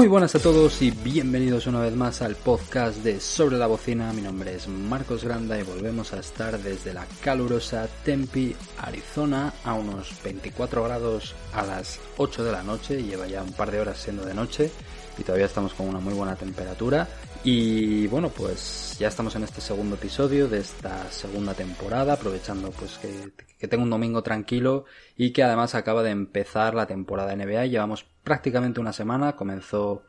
Muy 0.00 0.08
buenas 0.08 0.34
a 0.34 0.38
todos 0.38 0.80
y 0.82 0.90
bienvenidos 0.90 1.66
una 1.66 1.80
vez 1.80 1.94
más 1.94 2.22
al 2.22 2.34
podcast 2.34 2.98
de 3.04 3.20
Sobre 3.20 3.58
la 3.58 3.66
Bocina. 3.66 4.12
Mi 4.14 4.22
nombre 4.22 4.54
es 4.54 4.66
Marcos 4.66 5.24
Granda 5.24 5.60
y 5.60 5.62
volvemos 5.62 6.14
a 6.14 6.20
estar 6.20 6.58
desde 6.58 6.94
la 6.94 7.06
calurosa 7.22 7.86
Tempe, 8.02 8.56
Arizona, 8.78 9.52
a 9.62 9.74
unos 9.74 10.10
24 10.24 10.82
grados 10.84 11.34
a 11.52 11.66
las 11.66 12.00
8 12.16 12.44
de 12.44 12.52
la 12.52 12.62
noche. 12.62 13.02
Lleva 13.02 13.26
ya 13.26 13.42
un 13.42 13.52
par 13.52 13.70
de 13.70 13.80
horas 13.80 13.98
siendo 13.98 14.24
de 14.24 14.32
noche 14.32 14.70
y 15.18 15.22
todavía 15.22 15.46
estamos 15.46 15.74
con 15.74 15.86
una 15.86 16.00
muy 16.00 16.14
buena 16.14 16.34
temperatura. 16.34 17.06
Y 17.42 18.06
bueno, 18.08 18.28
pues 18.28 18.96
ya 18.98 19.08
estamos 19.08 19.34
en 19.34 19.44
este 19.44 19.62
segundo 19.62 19.94
episodio 19.94 20.46
de 20.46 20.58
esta 20.58 21.10
segunda 21.10 21.54
temporada, 21.54 22.12
aprovechando 22.12 22.70
pues 22.70 22.98
que, 22.98 23.66
tengo 23.66 23.82
un 23.82 23.90
domingo 23.90 24.22
tranquilo 24.22 24.84
y 25.16 25.32
que 25.32 25.42
además 25.42 25.74
acaba 25.74 26.02
de 26.02 26.10
empezar 26.10 26.74
la 26.74 26.86
temporada 26.86 27.34
NBA. 27.34 27.66
Llevamos 27.66 28.04
prácticamente 28.24 28.78
una 28.78 28.92
semana, 28.92 29.36
comenzó, 29.36 30.02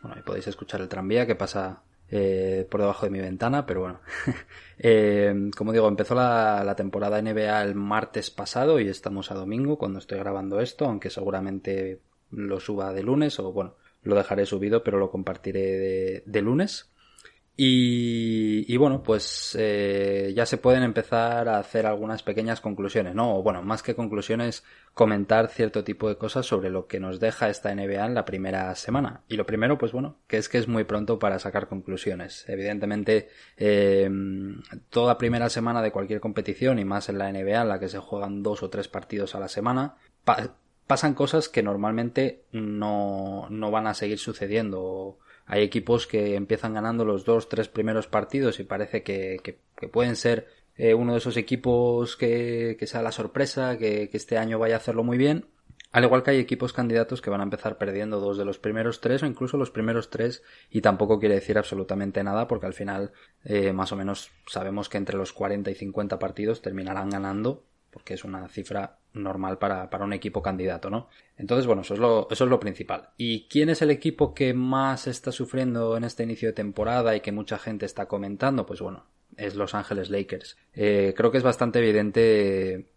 bueno, 0.00 0.16
ahí 0.16 0.22
podéis 0.22 0.46
escuchar 0.46 0.80
el 0.80 0.88
tranvía 0.88 1.26
que 1.26 1.34
pasa 1.34 1.82
eh, 2.08 2.64
por 2.70 2.80
debajo 2.82 3.04
de 3.04 3.10
mi 3.10 3.18
ventana, 3.18 3.66
pero 3.66 3.80
bueno. 3.80 4.00
eh, 4.78 5.50
como 5.56 5.72
digo, 5.72 5.88
empezó 5.88 6.14
la, 6.14 6.62
la, 6.62 6.76
temporada 6.76 7.20
NBA 7.20 7.62
el 7.62 7.74
martes 7.74 8.30
pasado 8.30 8.78
y 8.78 8.86
estamos 8.86 9.32
a 9.32 9.34
domingo 9.34 9.76
cuando 9.76 9.98
estoy 9.98 10.20
grabando 10.20 10.60
esto, 10.60 10.84
aunque 10.84 11.10
seguramente 11.10 11.98
lo 12.30 12.60
suba 12.60 12.92
de 12.92 13.02
lunes 13.02 13.40
o 13.40 13.52
bueno, 13.52 13.74
lo 14.06 14.16
dejaré 14.16 14.46
subido, 14.46 14.82
pero 14.82 14.98
lo 14.98 15.10
compartiré 15.10 16.22
de, 16.24 16.42
lunes. 16.42 16.90
Y, 17.58 18.76
bueno, 18.76 19.02
pues 19.02 19.56
eh, 19.58 20.32
ya 20.36 20.44
se 20.44 20.58
pueden 20.58 20.82
empezar 20.82 21.48
a 21.48 21.58
hacer 21.58 21.86
algunas 21.86 22.22
pequeñas 22.22 22.60
conclusiones, 22.60 23.14
¿no? 23.14 23.38
O 23.38 23.42
bueno, 23.42 23.62
más 23.62 23.82
que 23.82 23.94
conclusiones, 23.94 24.62
comentar 24.92 25.48
cierto 25.48 25.82
tipo 25.82 26.08
de 26.08 26.18
cosas 26.18 26.44
sobre 26.44 26.68
lo 26.68 26.86
que 26.86 27.00
nos 27.00 27.18
deja 27.18 27.48
esta 27.48 27.74
NBA 27.74 28.04
en 28.04 28.14
la 28.14 28.26
primera 28.26 28.74
semana. 28.74 29.22
Y 29.26 29.36
lo 29.36 29.46
primero, 29.46 29.78
pues 29.78 29.92
bueno, 29.92 30.18
que 30.26 30.36
es 30.36 30.50
que 30.50 30.58
es 30.58 30.68
muy 30.68 30.84
pronto 30.84 31.18
para 31.18 31.38
sacar 31.38 31.66
conclusiones. 31.66 32.44
Evidentemente, 32.46 33.30
eh, 33.56 34.10
toda 34.90 35.16
primera 35.16 35.48
semana 35.48 35.80
de 35.80 35.92
cualquier 35.92 36.20
competición, 36.20 36.78
y 36.78 36.84
más 36.84 37.08
en 37.08 37.16
la 37.16 37.32
NBA, 37.32 37.62
en 37.62 37.68
la 37.68 37.80
que 37.80 37.88
se 37.88 37.98
juegan 37.98 38.42
dos 38.42 38.62
o 38.62 38.68
tres 38.68 38.88
partidos 38.88 39.34
a 39.34 39.40
la 39.40 39.48
semana, 39.48 39.96
pasan 40.86 41.14
cosas 41.14 41.48
que 41.48 41.62
normalmente 41.62 42.44
no, 42.52 43.46
no 43.50 43.70
van 43.70 43.86
a 43.86 43.94
seguir 43.94 44.18
sucediendo. 44.18 45.18
Hay 45.46 45.62
equipos 45.62 46.06
que 46.06 46.34
empiezan 46.34 46.74
ganando 46.74 47.04
los 47.04 47.24
dos, 47.24 47.48
tres 47.48 47.68
primeros 47.68 48.06
partidos 48.06 48.60
y 48.60 48.64
parece 48.64 49.02
que, 49.02 49.38
que, 49.42 49.58
que 49.76 49.88
pueden 49.88 50.16
ser 50.16 50.46
eh, 50.76 50.94
uno 50.94 51.12
de 51.12 51.18
esos 51.18 51.36
equipos 51.36 52.16
que, 52.16 52.76
que 52.78 52.86
sea 52.86 53.02
la 53.02 53.12
sorpresa, 53.12 53.78
que, 53.78 54.08
que, 54.10 54.16
este 54.16 54.38
año 54.38 54.58
vaya 54.58 54.74
a 54.74 54.78
hacerlo 54.78 55.04
muy 55.04 55.18
bien. 55.18 55.46
Al 55.92 56.04
igual 56.04 56.22
que 56.22 56.32
hay 56.32 56.38
equipos 56.38 56.72
candidatos 56.72 57.22
que 57.22 57.30
van 57.30 57.40
a 57.40 57.44
empezar 57.44 57.78
perdiendo 57.78 58.20
dos 58.20 58.36
de 58.36 58.44
los 58.44 58.58
primeros 58.58 59.00
tres 59.00 59.22
o 59.22 59.26
incluso 59.26 59.56
los 59.56 59.70
primeros 59.70 60.10
tres 60.10 60.42
y 60.68 60.82
tampoco 60.82 61.18
quiere 61.18 61.36
decir 61.36 61.56
absolutamente 61.56 62.22
nada 62.22 62.48
porque 62.48 62.66
al 62.66 62.74
final 62.74 63.12
eh, 63.44 63.72
más 63.72 63.92
o 63.92 63.96
menos 63.96 64.30
sabemos 64.46 64.88
que 64.88 64.98
entre 64.98 65.16
los 65.16 65.32
40 65.32 65.70
y 65.70 65.74
50 65.74 66.18
partidos 66.18 66.60
terminarán 66.60 67.08
ganando 67.08 67.64
porque 67.96 68.12
es 68.12 68.24
una 68.24 68.46
cifra 68.48 68.98
normal 69.14 69.56
para, 69.56 69.88
para, 69.88 70.04
un 70.04 70.12
equipo 70.12 70.42
candidato, 70.42 70.90
¿no? 70.90 71.08
Entonces, 71.38 71.66
bueno, 71.66 71.80
eso 71.80 71.94
es, 71.94 72.00
lo, 72.00 72.28
eso 72.30 72.44
es 72.44 72.50
lo 72.50 72.60
principal. 72.60 73.08
¿Y 73.16 73.48
quién 73.48 73.70
es 73.70 73.80
el 73.80 73.90
equipo 73.90 74.34
que 74.34 74.52
más 74.52 75.06
está 75.06 75.32
sufriendo 75.32 75.96
en 75.96 76.04
este 76.04 76.22
inicio 76.22 76.48
de 76.48 76.52
temporada 76.52 77.16
y 77.16 77.22
que 77.22 77.32
mucha 77.32 77.56
gente 77.56 77.86
está 77.86 78.04
comentando? 78.04 78.66
Pues 78.66 78.82
bueno, 78.82 79.06
es 79.38 79.54
Los 79.54 79.74
Ángeles 79.74 80.10
Lakers. 80.10 80.58
Eh, 80.74 81.14
creo 81.16 81.30
que 81.30 81.38
es 81.38 81.42
bastante 81.42 81.78
evidente 81.78 82.90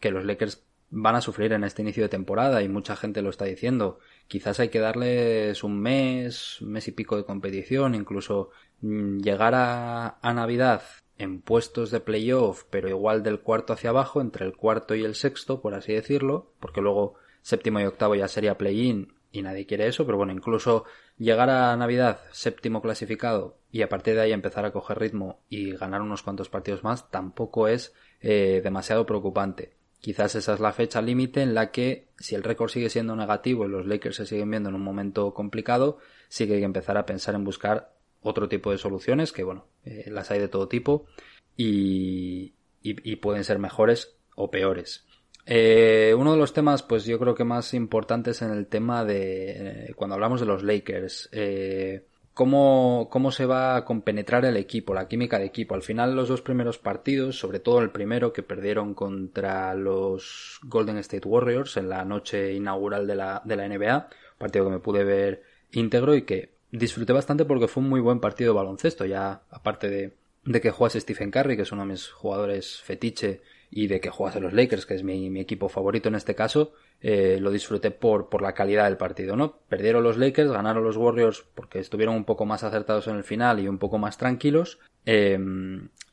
que 0.00 0.10
los 0.10 0.26
Lakers 0.26 0.62
van 0.90 1.16
a 1.16 1.22
sufrir 1.22 1.54
en 1.54 1.64
este 1.64 1.80
inicio 1.80 2.02
de 2.02 2.10
temporada 2.10 2.62
y 2.62 2.68
mucha 2.68 2.94
gente 2.94 3.22
lo 3.22 3.30
está 3.30 3.46
diciendo. 3.46 4.00
Quizás 4.28 4.60
hay 4.60 4.68
que 4.68 4.80
darles 4.80 5.64
un 5.64 5.80
mes, 5.80 6.60
un 6.60 6.72
mes 6.72 6.88
y 6.88 6.92
pico 6.92 7.16
de 7.16 7.24
competición, 7.24 7.94
incluso 7.94 8.50
mmm, 8.82 9.16
llegar 9.20 9.54
a, 9.54 10.18
a 10.20 10.34
Navidad 10.34 10.82
en 11.18 11.40
puestos 11.40 11.90
de 11.90 12.00
playoff, 12.00 12.64
pero 12.70 12.88
igual 12.88 13.22
del 13.22 13.40
cuarto 13.40 13.72
hacia 13.72 13.90
abajo, 13.90 14.20
entre 14.20 14.46
el 14.46 14.56
cuarto 14.56 14.94
y 14.94 15.04
el 15.04 15.14
sexto, 15.14 15.60
por 15.60 15.74
así 15.74 15.92
decirlo, 15.92 16.52
porque 16.60 16.80
luego 16.80 17.14
séptimo 17.42 17.80
y 17.80 17.84
octavo 17.84 18.14
ya 18.14 18.28
sería 18.28 18.58
play-in 18.58 19.14
y 19.30 19.42
nadie 19.42 19.66
quiere 19.66 19.86
eso, 19.86 20.04
pero 20.04 20.18
bueno, 20.18 20.32
incluso 20.32 20.84
llegar 21.16 21.50
a 21.50 21.76
Navidad 21.76 22.20
séptimo 22.30 22.82
clasificado 22.82 23.56
y 23.70 23.82
a 23.82 23.88
partir 23.88 24.14
de 24.14 24.20
ahí 24.20 24.32
empezar 24.32 24.64
a 24.64 24.72
coger 24.72 24.98
ritmo 24.98 25.40
y 25.48 25.72
ganar 25.72 26.02
unos 26.02 26.22
cuantos 26.22 26.48
partidos 26.48 26.84
más 26.84 27.10
tampoco 27.10 27.68
es 27.68 27.94
eh, 28.20 28.60
demasiado 28.62 29.06
preocupante. 29.06 29.72
Quizás 30.00 30.34
esa 30.34 30.54
es 30.54 30.60
la 30.60 30.72
fecha 30.72 31.00
límite 31.00 31.42
en 31.42 31.54
la 31.54 31.70
que 31.70 32.08
si 32.18 32.34
el 32.34 32.42
récord 32.42 32.70
sigue 32.70 32.90
siendo 32.90 33.14
negativo 33.14 33.64
y 33.64 33.68
los 33.68 33.86
Lakers 33.86 34.16
se 34.16 34.26
siguen 34.26 34.50
viendo 34.50 34.68
en 34.68 34.74
un 34.74 34.82
momento 34.82 35.32
complicado, 35.32 35.98
sí 36.28 36.46
que 36.46 36.54
hay 36.54 36.58
que 36.58 36.66
empezar 36.66 36.98
a 36.98 37.06
pensar 37.06 37.36
en 37.36 37.44
buscar 37.44 37.94
otro 38.20 38.48
tipo 38.48 38.72
de 38.72 38.78
soluciones, 38.78 39.32
que 39.32 39.44
bueno, 39.44 39.66
eh, 39.84 40.08
las 40.10 40.30
hay 40.30 40.38
de 40.38 40.48
todo 40.48 40.68
tipo 40.68 41.06
y, 41.56 42.54
y, 42.82 43.16
pueden 43.16 43.44
ser 43.44 43.58
mejores 43.58 44.16
o 44.34 44.50
peores. 44.50 45.04
Eh, 45.44 46.14
uno 46.16 46.32
de 46.32 46.38
los 46.38 46.52
temas, 46.52 46.82
pues 46.82 47.04
yo 47.04 47.18
creo 47.18 47.34
que 47.34 47.44
más 47.44 47.74
importantes 47.74 48.42
en 48.42 48.50
el 48.52 48.66
tema 48.66 49.04
de 49.04 49.86
eh, 49.88 49.94
cuando 49.94 50.14
hablamos 50.14 50.40
de 50.40 50.46
los 50.46 50.62
Lakers, 50.62 51.30
cómo, 52.32 53.08
cómo 53.10 53.30
se 53.30 53.46
va 53.46 53.76
a 53.76 53.84
compenetrar 53.84 54.44
el 54.44 54.56
equipo, 54.56 54.94
la 54.94 55.08
química 55.08 55.38
de 55.38 55.46
equipo. 55.46 55.74
Al 55.74 55.82
final 55.82 56.14
los 56.14 56.28
dos 56.28 56.42
primeros 56.42 56.78
partidos, 56.78 57.38
sobre 57.38 57.60
todo 57.60 57.80
el 57.80 57.90
primero 57.90 58.32
que 58.32 58.42
perdieron 58.42 58.94
contra 58.94 59.74
los 59.74 60.60
Golden 60.62 60.98
State 60.98 61.28
Warriors 61.28 61.76
en 61.76 61.88
la 61.88 62.04
noche 62.04 62.54
inaugural 62.54 63.06
de 63.06 63.16
la, 63.16 63.42
de 63.44 63.56
la 63.56 63.68
NBA, 63.68 64.08
partido 64.38 64.64
que 64.64 64.70
me 64.70 64.80
pude 64.80 65.04
ver 65.04 65.42
íntegro 65.72 66.14
y 66.14 66.22
que 66.22 66.52
disfruté 66.72 67.12
bastante 67.12 67.44
porque 67.44 67.68
fue 67.68 67.82
un 67.82 67.88
muy 67.88 68.00
buen 68.00 68.18
partido 68.18 68.52
de 68.52 68.56
baloncesto, 68.56 69.04
ya 69.04 69.42
aparte 69.50 69.88
de, 69.88 70.16
de 70.44 70.60
que 70.60 70.70
jugase 70.70 71.00
Stephen 71.00 71.30
Curry, 71.30 71.56
que 71.56 71.62
es 71.62 71.72
uno 71.72 71.82
de 71.82 71.92
mis 71.92 72.08
jugadores 72.08 72.80
fetiche, 72.82 73.42
y 73.74 73.86
de 73.86 74.00
que 74.00 74.10
jugase 74.10 74.38
los 74.38 74.52
Lakers, 74.52 74.84
que 74.84 74.94
es 74.94 75.02
mi, 75.02 75.40
equipo 75.40 75.70
favorito 75.70 76.10
en 76.10 76.14
este 76.14 76.34
caso, 76.34 76.72
eh, 77.00 77.38
lo 77.40 77.50
disfruté 77.50 77.90
por, 77.90 78.28
por 78.28 78.42
la 78.42 78.52
calidad 78.52 78.84
del 78.84 78.98
partido, 78.98 79.34
¿no? 79.34 79.60
Perdieron 79.68 80.02
los 80.02 80.18
Lakers, 80.18 80.50
ganaron 80.50 80.84
los 80.84 80.98
Warriors 80.98 81.42
porque 81.54 81.78
estuvieron 81.78 82.14
un 82.14 82.24
poco 82.24 82.44
más 82.44 82.64
acertados 82.64 83.06
en 83.06 83.16
el 83.16 83.24
final 83.24 83.60
y 83.60 83.68
un 83.68 83.78
poco 83.78 83.96
más 83.96 84.18
tranquilos, 84.18 84.78
eh, 85.06 85.38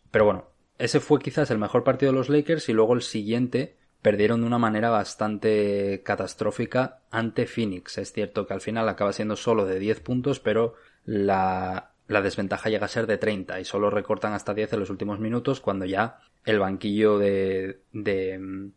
pero 0.09 0.23
bueno, 0.23 0.45
ese 0.77 1.01
fue 1.01 1.19
quizás 1.19 1.51
el 1.51 1.57
mejor 1.57 1.83
partido 1.83 2.13
de 2.13 2.17
los 2.17 2.29
Lakers 2.29 2.69
y 2.69 2.73
luego 2.73 2.93
el 2.93 3.01
siguiente 3.01 3.75
perdieron 4.01 4.41
de 4.41 4.47
una 4.47 4.57
manera 4.57 4.89
bastante 4.89 6.01
catastrófica 6.03 6.99
ante 7.11 7.45
Phoenix. 7.45 7.97
Es 7.97 8.13
cierto 8.13 8.47
que 8.47 8.53
al 8.53 8.61
final 8.61 8.87
acaba 8.87 9.13
siendo 9.13 9.35
solo 9.35 9.65
de 9.65 9.79
10 9.79 9.99
puntos, 9.99 10.39
pero 10.39 10.75
la, 11.05 11.91
la 12.07 12.21
desventaja 12.21 12.69
llega 12.69 12.85
a 12.85 12.89
ser 12.89 13.07
de 13.07 13.17
30 13.17 13.59
y 13.59 13.65
solo 13.65 13.89
recortan 13.89 14.33
hasta 14.33 14.53
10 14.53 14.73
en 14.73 14.79
los 14.79 14.89
últimos 14.89 15.19
minutos 15.19 15.59
cuando 15.59 15.85
ya 15.85 16.19
el 16.45 16.59
banquillo 16.59 17.17
de, 17.17 17.81
de, 17.91 18.71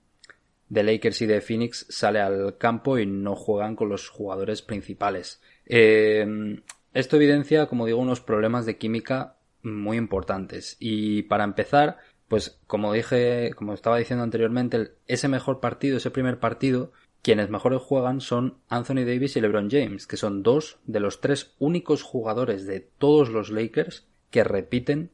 de 0.69 0.83
Lakers 0.83 1.23
y 1.23 1.27
de 1.27 1.41
Phoenix 1.41 1.87
sale 1.89 2.21
al 2.21 2.59
campo 2.59 2.99
y 2.99 3.07
no 3.07 3.37
juegan 3.37 3.77
con 3.77 3.89
los 3.89 4.09
jugadores 4.09 4.63
principales. 4.63 5.41
Eh, 5.67 6.27
esto 6.95 7.17
evidencia, 7.17 7.67
como 7.67 7.87
digo, 7.87 7.99
unos 8.01 8.21
problemas 8.21 8.67
de 8.67 8.77
química 8.77 9.37
muy 9.63 9.97
importantes. 9.97 10.77
Y 10.79 11.23
para 11.23 11.45
empezar, 11.45 11.99
pues 12.33 12.59
como 12.67 12.95
dije, 12.95 13.53
como 13.55 13.75
estaba 13.75 13.99
diciendo 13.99 14.23
anteriormente, 14.23 14.95
ese 15.07 15.29
mejor 15.29 15.61
partido, 15.61 15.99
ese 15.99 16.11
primer 16.11 16.41
partido, 16.41 16.91
quienes 17.21 17.51
mejores 17.51 17.83
juegan 17.83 18.23
son 18.23 18.57
Anthony 18.71 19.05
Davis 19.05 19.37
y 19.37 19.43
LeBron 19.43 19.69
James, 19.71 20.07
que 20.07 20.17
son 20.17 20.43
dos 20.43 20.79
de 20.87 21.01
los 21.01 21.21
tres 21.21 21.55
únicos 21.59 22.03
jugadores 22.03 22.65
de 22.65 22.81
todos 22.81 23.29
los 23.29 23.51
Lakers 23.51 24.09
que 24.31 24.45
repiten 24.45 25.11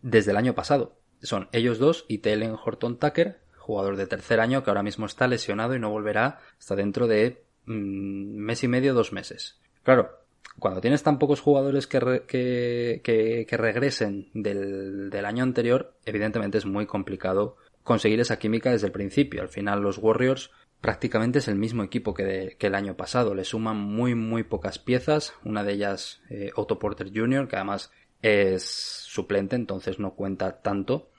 desde 0.00 0.30
el 0.30 0.38
año 0.38 0.54
pasado. 0.54 0.96
Son 1.20 1.50
ellos 1.52 1.78
dos 1.78 2.06
y 2.08 2.20
Taylor 2.20 2.58
Horton 2.64 2.98
Tucker, 2.98 3.38
jugador 3.58 3.98
de 3.98 4.06
tercer 4.06 4.40
año 4.40 4.64
que 4.64 4.70
ahora 4.70 4.82
mismo 4.82 5.04
está 5.04 5.28
lesionado 5.28 5.74
y 5.74 5.78
no 5.78 5.90
volverá 5.90 6.40
hasta 6.58 6.74
dentro 6.74 7.06
de 7.06 7.44
mmm, 7.66 8.34
mes 8.34 8.64
y 8.64 8.68
medio, 8.68 8.94
dos 8.94 9.12
meses. 9.12 9.60
Claro, 9.82 10.25
cuando 10.58 10.80
tienes 10.80 11.02
tan 11.02 11.18
pocos 11.18 11.40
jugadores 11.40 11.86
que, 11.86 12.22
que, 12.26 13.56
regresen 13.56 14.30
del, 14.32 15.10
del, 15.10 15.24
año 15.24 15.42
anterior, 15.42 15.94
evidentemente 16.04 16.58
es 16.58 16.66
muy 16.66 16.86
complicado 16.86 17.56
conseguir 17.82 18.20
esa 18.20 18.38
química 18.38 18.70
desde 18.70 18.86
el 18.86 18.92
principio. 18.92 19.42
Al 19.42 19.48
final 19.48 19.82
los 19.82 19.98
Warriors 19.98 20.50
prácticamente 20.80 21.38
es 21.40 21.48
el 21.48 21.56
mismo 21.56 21.82
equipo 21.82 22.14
que 22.14 22.56
el 22.58 22.74
año 22.74 22.96
pasado. 22.96 23.34
Le 23.34 23.44
suman 23.44 23.76
muy 23.76 24.14
muy 24.14 24.44
pocas 24.44 24.78
piezas. 24.78 25.34
Una 25.44 25.62
de 25.62 25.74
ellas 25.74 26.22
eh, 26.30 26.50
Otto 26.54 26.78
Porter 26.78 27.10
Jr., 27.14 27.48
que 27.48 27.56
además 27.56 27.90
es 28.22 28.64
suplente, 28.64 29.56
entonces 29.56 29.98
no 29.98 30.14
cuenta 30.14 30.62
tanto. 30.62 31.10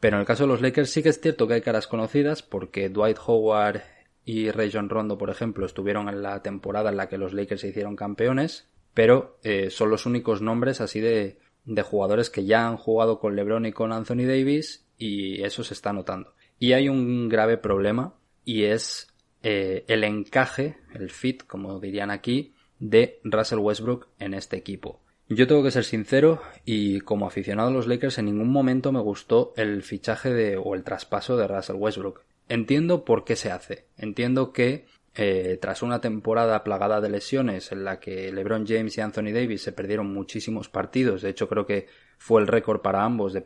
Pero 0.00 0.16
en 0.16 0.20
el 0.20 0.26
caso 0.26 0.44
de 0.44 0.48
los 0.48 0.62
Lakers 0.62 0.90
sí 0.90 1.02
que 1.02 1.08
es 1.08 1.20
cierto 1.20 1.48
que 1.48 1.54
hay 1.54 1.60
caras 1.60 1.88
conocidas 1.88 2.42
porque 2.42 2.88
Dwight 2.88 3.18
Howard 3.26 3.82
y 4.28 4.50
Rayon 4.50 4.90
Rondo, 4.90 5.16
por 5.16 5.30
ejemplo, 5.30 5.64
estuvieron 5.64 6.10
en 6.10 6.20
la 6.20 6.42
temporada 6.42 6.90
en 6.90 6.98
la 6.98 7.08
que 7.08 7.16
los 7.16 7.32
Lakers 7.32 7.62
se 7.62 7.68
hicieron 7.68 7.96
campeones, 7.96 8.68
pero 8.92 9.38
eh, 9.42 9.70
son 9.70 9.88
los 9.88 10.04
únicos 10.04 10.42
nombres 10.42 10.82
así 10.82 11.00
de, 11.00 11.38
de 11.64 11.82
jugadores 11.82 12.28
que 12.28 12.44
ya 12.44 12.68
han 12.68 12.76
jugado 12.76 13.20
con 13.20 13.34
LeBron 13.34 13.64
y 13.64 13.72
con 13.72 13.90
Anthony 13.90 14.26
Davis 14.26 14.84
y 14.98 15.42
eso 15.44 15.64
se 15.64 15.72
está 15.72 15.94
notando. 15.94 16.34
Y 16.58 16.74
hay 16.74 16.90
un 16.90 17.30
grave 17.30 17.56
problema 17.56 18.16
y 18.44 18.64
es 18.64 19.08
eh, 19.42 19.86
el 19.88 20.04
encaje, 20.04 20.76
el 20.94 21.08
fit, 21.08 21.46
como 21.46 21.80
dirían 21.80 22.10
aquí, 22.10 22.52
de 22.78 23.20
Russell 23.24 23.60
Westbrook 23.60 24.08
en 24.18 24.34
este 24.34 24.58
equipo. 24.58 25.00
Yo 25.30 25.46
tengo 25.46 25.62
que 25.62 25.70
ser 25.70 25.84
sincero 25.84 26.42
y 26.66 27.00
como 27.00 27.26
aficionado 27.26 27.70
a 27.70 27.72
los 27.72 27.86
Lakers 27.86 28.18
en 28.18 28.26
ningún 28.26 28.52
momento 28.52 28.92
me 28.92 29.00
gustó 29.00 29.54
el 29.56 29.82
fichaje 29.82 30.34
de 30.34 30.58
o 30.58 30.74
el 30.74 30.84
traspaso 30.84 31.38
de 31.38 31.48
Russell 31.48 31.76
Westbrook. 31.76 32.27
Entiendo 32.48 33.04
por 33.04 33.24
qué 33.24 33.36
se 33.36 33.50
hace. 33.50 33.86
Entiendo 33.96 34.52
que 34.52 34.86
eh, 35.20 35.58
tras 35.60 35.82
una 35.82 36.00
temporada 36.00 36.62
plagada 36.62 37.00
de 37.00 37.10
lesiones 37.10 37.72
en 37.72 37.84
la 37.84 37.98
que 37.98 38.30
LeBron 38.30 38.66
James 38.68 38.96
y 38.96 39.00
Anthony 39.00 39.32
Davis 39.32 39.62
se 39.62 39.72
perdieron 39.72 40.12
muchísimos 40.12 40.68
partidos, 40.68 41.22
de 41.22 41.30
hecho 41.30 41.48
creo 41.48 41.66
que 41.66 41.88
fue 42.18 42.40
el 42.40 42.46
récord 42.46 42.82
para 42.82 43.02
ambos 43.02 43.32
de, 43.32 43.40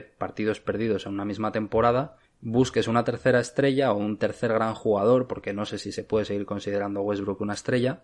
partidos 0.00 0.58
perdidos 0.58 1.06
en 1.06 1.12
una 1.12 1.24
misma 1.24 1.52
temporada, 1.52 2.16
busques 2.40 2.88
una 2.88 3.04
tercera 3.04 3.38
estrella 3.38 3.92
o 3.92 3.98
un 3.98 4.18
tercer 4.18 4.52
gran 4.52 4.74
jugador, 4.74 5.28
porque 5.28 5.52
no 5.52 5.64
sé 5.64 5.78
si 5.78 5.92
se 5.92 6.02
puede 6.02 6.24
seguir 6.24 6.44
considerando 6.44 6.98
a 6.98 7.04
Westbrook 7.04 7.40
una 7.40 7.54
estrella, 7.54 8.02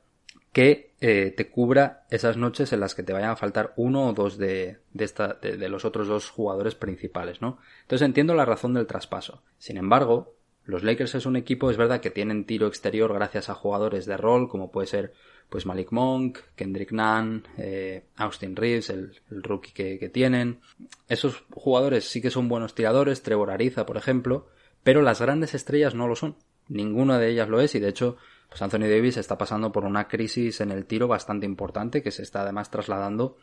que 0.53 0.95
eh, 1.01 1.35
te 1.37 1.51
cubra 1.51 2.07
esas 2.11 2.37
noches 2.37 2.73
en 2.73 2.79
las 2.79 2.95
que 2.95 3.03
te 3.03 3.13
vayan 3.13 3.31
a 3.31 3.37
faltar 3.37 3.75
uno 3.77 4.07
o 4.07 4.13
dos 4.13 4.39
de, 4.39 4.79
de, 4.93 5.57
de, 5.57 5.69
los 5.69 5.85
otros 5.85 6.07
dos 6.07 6.31
jugadores 6.31 6.77
principales, 6.77 7.43
¿no? 7.43 7.59
Entonces 7.83 8.07
entiendo 8.07 8.35
la 8.35 8.45
razón 8.45 8.75
del 8.75 8.87
traspaso. 8.87 9.43
Sin 9.59 9.77
embargo, 9.77 10.38
los 10.69 10.83
Lakers 10.83 11.15
es 11.15 11.25
un 11.25 11.37
equipo, 11.37 11.71
es 11.71 11.79
verdad 11.79 12.03
que 12.03 12.11
tienen 12.11 12.45
tiro 12.45 12.67
exterior 12.67 13.11
gracias 13.15 13.49
a 13.49 13.55
jugadores 13.55 14.05
de 14.05 14.19
rol, 14.19 14.51
como 14.51 14.71
puede 14.71 14.87
ser 14.87 15.15
pues 15.49 15.65
Malik 15.65 15.93
Monk, 15.93 16.41
Kendrick 16.57 16.93
Nunn, 16.93 17.43
eh, 17.57 18.05
Austin 18.17 18.55
Reeves, 18.55 18.91
el, 18.91 19.19
rookie 19.31 19.73
que, 19.73 19.99
que, 19.99 20.11
tienen. 20.11 20.61
Esos 21.09 21.43
jugadores 21.51 22.05
sí 22.11 22.21
que 22.21 22.29
son 22.29 22.51
buenos 22.51 22.75
tiradores, 22.75 23.23
Trevor 23.23 23.51
Ariza, 23.51 23.87
por 23.87 23.97
ejemplo, 23.97 24.49
pero 24.83 25.01
las 25.01 25.23
grandes 25.23 25.55
estrellas 25.55 25.95
no 25.95 26.07
lo 26.07 26.15
son. 26.15 26.37
Ninguna 26.69 27.19
de 27.19 27.31
ellas 27.31 27.49
lo 27.49 27.63
es 27.63 27.75
y 27.75 27.81
de 27.81 27.89
hecho 27.89 28.19
pues 28.51 28.61
Anthony 28.61 28.91
Davis 28.91 29.17
está 29.17 29.39
pasando 29.39 29.73
por 29.73 29.87
una 29.87 30.07
crisis 30.07 30.61
en 30.61 30.71
el 30.71 30.85
tiro 30.85 31.09
bastante 31.09 31.47
importante 31.47 32.03
que 32.03 32.11
se 32.11 32.23
está 32.23 32.43
además 32.43 32.71
trasladando 32.71 33.39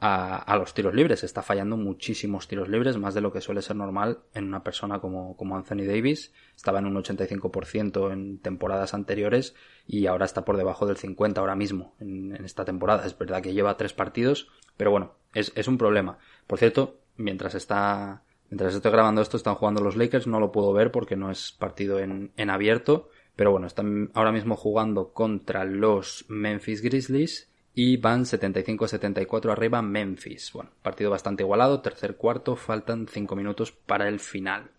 a, 0.00 0.56
los 0.56 0.74
tiros 0.74 0.94
libres. 0.94 1.24
Está 1.24 1.42
fallando 1.42 1.76
muchísimos 1.76 2.46
tiros 2.46 2.68
libres, 2.68 2.96
más 2.96 3.14
de 3.14 3.20
lo 3.20 3.32
que 3.32 3.40
suele 3.40 3.62
ser 3.62 3.76
normal 3.76 4.20
en 4.34 4.44
una 4.44 4.62
persona 4.62 5.00
como, 5.00 5.36
como 5.36 5.56
Anthony 5.56 5.86
Davis. 5.86 6.32
Estaba 6.56 6.78
en 6.78 6.86
un 6.86 6.94
85% 6.96 8.12
en 8.12 8.38
temporadas 8.38 8.94
anteriores 8.94 9.54
y 9.86 10.06
ahora 10.06 10.24
está 10.24 10.44
por 10.44 10.56
debajo 10.56 10.86
del 10.86 10.96
50% 10.96 11.38
ahora 11.38 11.56
mismo 11.56 11.94
en, 12.00 12.32
esta 12.44 12.64
temporada. 12.64 13.06
Es 13.06 13.18
verdad 13.18 13.42
que 13.42 13.54
lleva 13.54 13.76
tres 13.76 13.92
partidos, 13.92 14.48
pero 14.76 14.90
bueno, 14.90 15.14
es, 15.34 15.52
es 15.56 15.66
un 15.66 15.78
problema. 15.78 16.18
Por 16.46 16.58
cierto, 16.58 17.00
mientras 17.16 17.54
está 17.54 18.22
Mientras 18.50 18.74
estoy 18.74 18.92
grabando 18.92 19.20
esto, 19.20 19.36
están 19.36 19.56
jugando 19.56 19.82
los 19.82 19.94
Lakers, 19.94 20.26
no 20.26 20.40
lo 20.40 20.52
puedo 20.52 20.72
ver 20.72 20.90
porque 20.90 21.16
no 21.16 21.30
es 21.30 21.52
partido 21.52 21.98
en, 21.98 22.32
en 22.38 22.48
abierto, 22.48 23.10
pero 23.36 23.50
bueno, 23.50 23.66
están 23.66 24.10
ahora 24.14 24.32
mismo 24.32 24.56
jugando 24.56 25.12
contra 25.12 25.66
los 25.66 26.24
Memphis 26.28 26.80
Grizzlies 26.80 27.47
y 27.80 27.96
van 27.96 28.24
75-74 28.24 29.52
arriba 29.52 29.80
Memphis. 29.82 30.50
Bueno, 30.52 30.72
partido 30.82 31.12
bastante 31.12 31.44
igualado, 31.44 31.80
tercer 31.80 32.16
cuarto, 32.16 32.56
faltan 32.56 33.06
5 33.06 33.36
minutos 33.36 33.70
para 33.70 34.08
el 34.08 34.18
final. 34.18 34.72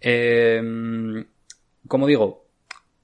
Em, 0.00 1.26
como 1.86 2.06
digo, 2.06 2.46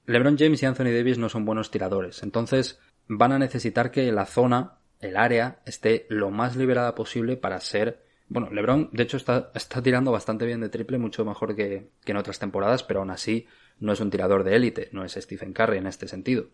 LeBron 0.07 0.39
James 0.39 0.63
y 0.63 0.65
Anthony 0.65 0.85
Davis 0.85 1.19
no 1.19 1.29
son 1.29 1.45
buenos 1.45 1.69
tiradores, 1.69 2.23
entonces 2.23 2.79
van 3.07 3.31
a 3.31 3.37
necesitar 3.37 3.91
que 3.91 4.11
la 4.11 4.25
zona, 4.25 4.79
el 4.99 5.15
área, 5.15 5.59
esté 5.67 6.07
lo 6.09 6.31
más 6.31 6.55
liberada 6.55 6.95
posible 6.95 7.37
para 7.37 7.59
ser 7.59 8.01
bueno, 8.29 8.49
LeBron, 8.49 8.89
de 8.91 9.03
hecho, 9.03 9.17
está, 9.17 9.51
está 9.53 9.83
tirando 9.83 10.11
bastante 10.11 10.47
bien 10.47 10.61
de 10.61 10.69
triple, 10.69 10.97
mucho 10.97 11.23
mejor 11.23 11.55
que, 11.55 11.91
que, 12.03 12.11
en 12.13 12.17
otras 12.17 12.39
temporadas, 12.39 12.81
pero 12.81 13.01
aún 13.01 13.11
así 13.11 13.45
no 13.79 13.93
es 13.93 13.99
un 13.99 14.09
tirador 14.09 14.43
de 14.43 14.55
élite, 14.55 14.89
no 14.93 15.05
es 15.05 15.11
Stephen 15.13 15.53
Curry 15.53 15.77
en 15.77 15.85
este 15.85 16.07
sentido. 16.07 16.47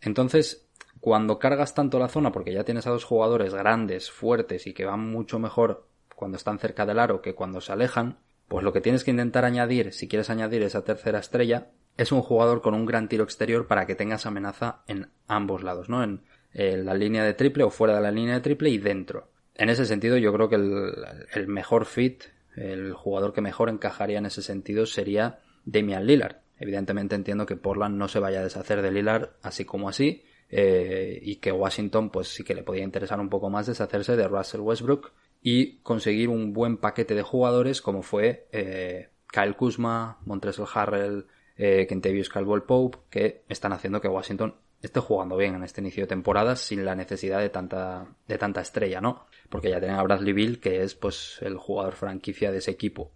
Entonces, 0.00 0.68
cuando 1.04 1.38
cargas 1.38 1.74
tanto 1.74 1.98
la 1.98 2.08
zona, 2.08 2.32
porque 2.32 2.54
ya 2.54 2.64
tienes 2.64 2.86
a 2.86 2.90
dos 2.90 3.04
jugadores 3.04 3.52
grandes, 3.52 4.10
fuertes 4.10 4.66
y 4.66 4.72
que 4.72 4.86
van 4.86 5.00
mucho 5.00 5.38
mejor 5.38 5.86
cuando 6.16 6.38
están 6.38 6.58
cerca 6.58 6.86
del 6.86 6.98
aro 6.98 7.20
que 7.20 7.34
cuando 7.34 7.60
se 7.60 7.72
alejan, 7.72 8.20
pues 8.48 8.64
lo 8.64 8.72
que 8.72 8.80
tienes 8.80 9.04
que 9.04 9.10
intentar 9.10 9.44
añadir, 9.44 9.92
si 9.92 10.08
quieres 10.08 10.30
añadir 10.30 10.62
esa 10.62 10.82
tercera 10.82 11.18
estrella, 11.18 11.72
es 11.98 12.10
un 12.10 12.22
jugador 12.22 12.62
con 12.62 12.72
un 12.72 12.86
gran 12.86 13.10
tiro 13.10 13.22
exterior 13.22 13.66
para 13.66 13.86
que 13.86 13.94
tengas 13.94 14.24
amenaza 14.24 14.80
en 14.86 15.10
ambos 15.28 15.62
lados, 15.62 15.90
¿no? 15.90 16.02
En, 16.02 16.22
la 16.54 16.94
línea 16.94 17.22
de 17.22 17.34
triple 17.34 17.64
o 17.64 17.70
fuera 17.70 17.96
de 17.96 18.00
la 18.00 18.10
línea 18.10 18.36
de 18.36 18.40
triple 18.40 18.70
y 18.70 18.78
dentro. 18.78 19.28
En 19.56 19.68
ese 19.68 19.84
sentido, 19.84 20.16
yo 20.16 20.32
creo 20.32 20.48
que 20.48 20.56
el 20.56 21.48
mejor 21.48 21.84
fit, 21.84 22.24
el 22.56 22.94
jugador 22.94 23.34
que 23.34 23.42
mejor 23.42 23.68
encajaría 23.68 24.16
en 24.16 24.24
ese 24.24 24.40
sentido 24.40 24.86
sería 24.86 25.40
Damian 25.66 26.06
Lillard. 26.06 26.36
Evidentemente 26.58 27.14
entiendo 27.14 27.44
que 27.44 27.56
Portland 27.56 27.98
no 27.98 28.08
se 28.08 28.20
vaya 28.20 28.40
a 28.40 28.44
deshacer 28.44 28.80
de 28.80 28.90
Lillard 28.90 29.32
así 29.42 29.66
como 29.66 29.90
así, 29.90 30.24
eh, 30.56 31.18
y 31.20 31.36
que 31.36 31.50
Washington 31.50 32.10
pues 32.10 32.28
sí 32.28 32.44
que 32.44 32.54
le 32.54 32.62
podía 32.62 32.84
interesar 32.84 33.18
un 33.18 33.28
poco 33.28 33.50
más 33.50 33.66
deshacerse 33.66 34.14
de 34.14 34.28
Russell 34.28 34.60
Westbrook 34.60 35.10
y 35.42 35.78
conseguir 35.78 36.28
un 36.28 36.52
buen 36.52 36.76
paquete 36.76 37.16
de 37.16 37.22
jugadores 37.22 37.82
como 37.82 38.02
fue 38.02 38.46
eh, 38.52 39.08
Kyle 39.32 39.56
Kuzma, 39.56 40.20
Montrezl 40.24 40.62
Harrell, 40.72 41.26
eh, 41.56 41.88
Kentavious 41.88 42.28
Caldwell 42.28 42.62
Pope, 42.62 42.98
que 43.10 43.42
están 43.48 43.72
haciendo 43.72 44.00
que 44.00 44.06
Washington 44.06 44.54
esté 44.80 45.00
jugando 45.00 45.36
bien 45.36 45.56
en 45.56 45.64
este 45.64 45.80
inicio 45.80 46.04
de 46.04 46.08
temporada 46.08 46.54
sin 46.54 46.84
la 46.84 46.94
necesidad 46.94 47.40
de 47.40 47.48
tanta, 47.48 48.06
de 48.28 48.38
tanta 48.38 48.60
estrella, 48.60 49.00
¿no? 49.00 49.26
Porque 49.48 49.70
ya 49.70 49.80
tienen 49.80 49.98
a 49.98 50.04
Bradley 50.04 50.34
Bill, 50.34 50.60
que 50.60 50.82
es 50.82 50.94
pues 50.94 51.38
el 51.40 51.56
jugador 51.56 51.94
franquicia 51.94 52.52
de 52.52 52.58
ese 52.58 52.70
equipo. 52.70 53.10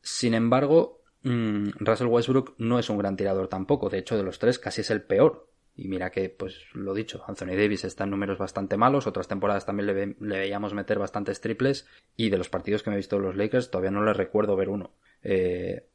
Sin 0.00 0.34
embargo, 0.34 1.00
Mm, 1.22 1.72
Russell 1.78 2.06
Westbrook 2.06 2.54
no 2.58 2.78
es 2.78 2.88
un 2.88 2.96
gran 2.96 3.16
tirador 3.16 3.48
tampoco, 3.48 3.90
de 3.90 3.98
hecho 3.98 4.16
de 4.16 4.22
los 4.22 4.38
tres 4.38 4.58
casi 4.58 4.80
es 4.80 4.90
el 4.90 5.02
peor. 5.02 5.49
Y 5.80 5.88
mira 5.88 6.10
que, 6.10 6.28
pues 6.28 6.66
lo 6.74 6.92
dicho, 6.92 7.24
Anthony 7.26 7.56
Davis 7.56 7.84
está 7.84 8.04
en 8.04 8.10
números 8.10 8.36
bastante 8.36 8.76
malos, 8.76 9.06
otras 9.06 9.28
temporadas 9.28 9.64
también 9.64 9.86
le, 9.86 10.14
veíamos 10.38 10.74
meter 10.74 10.98
bastantes 10.98 11.40
triples 11.40 11.86
y 12.18 12.28
de 12.28 12.36
los 12.36 12.50
partidos 12.50 12.82
que 12.82 12.90
me 12.90 12.96
he 12.96 12.98
visto 12.98 13.16
de 13.16 13.22
los 13.22 13.34
Lakers 13.34 13.70
todavía 13.70 13.90
no 13.90 14.04
le 14.04 14.12
recuerdo 14.12 14.56
ver 14.56 14.68
uno. 14.68 14.90
Eh, 15.22 15.86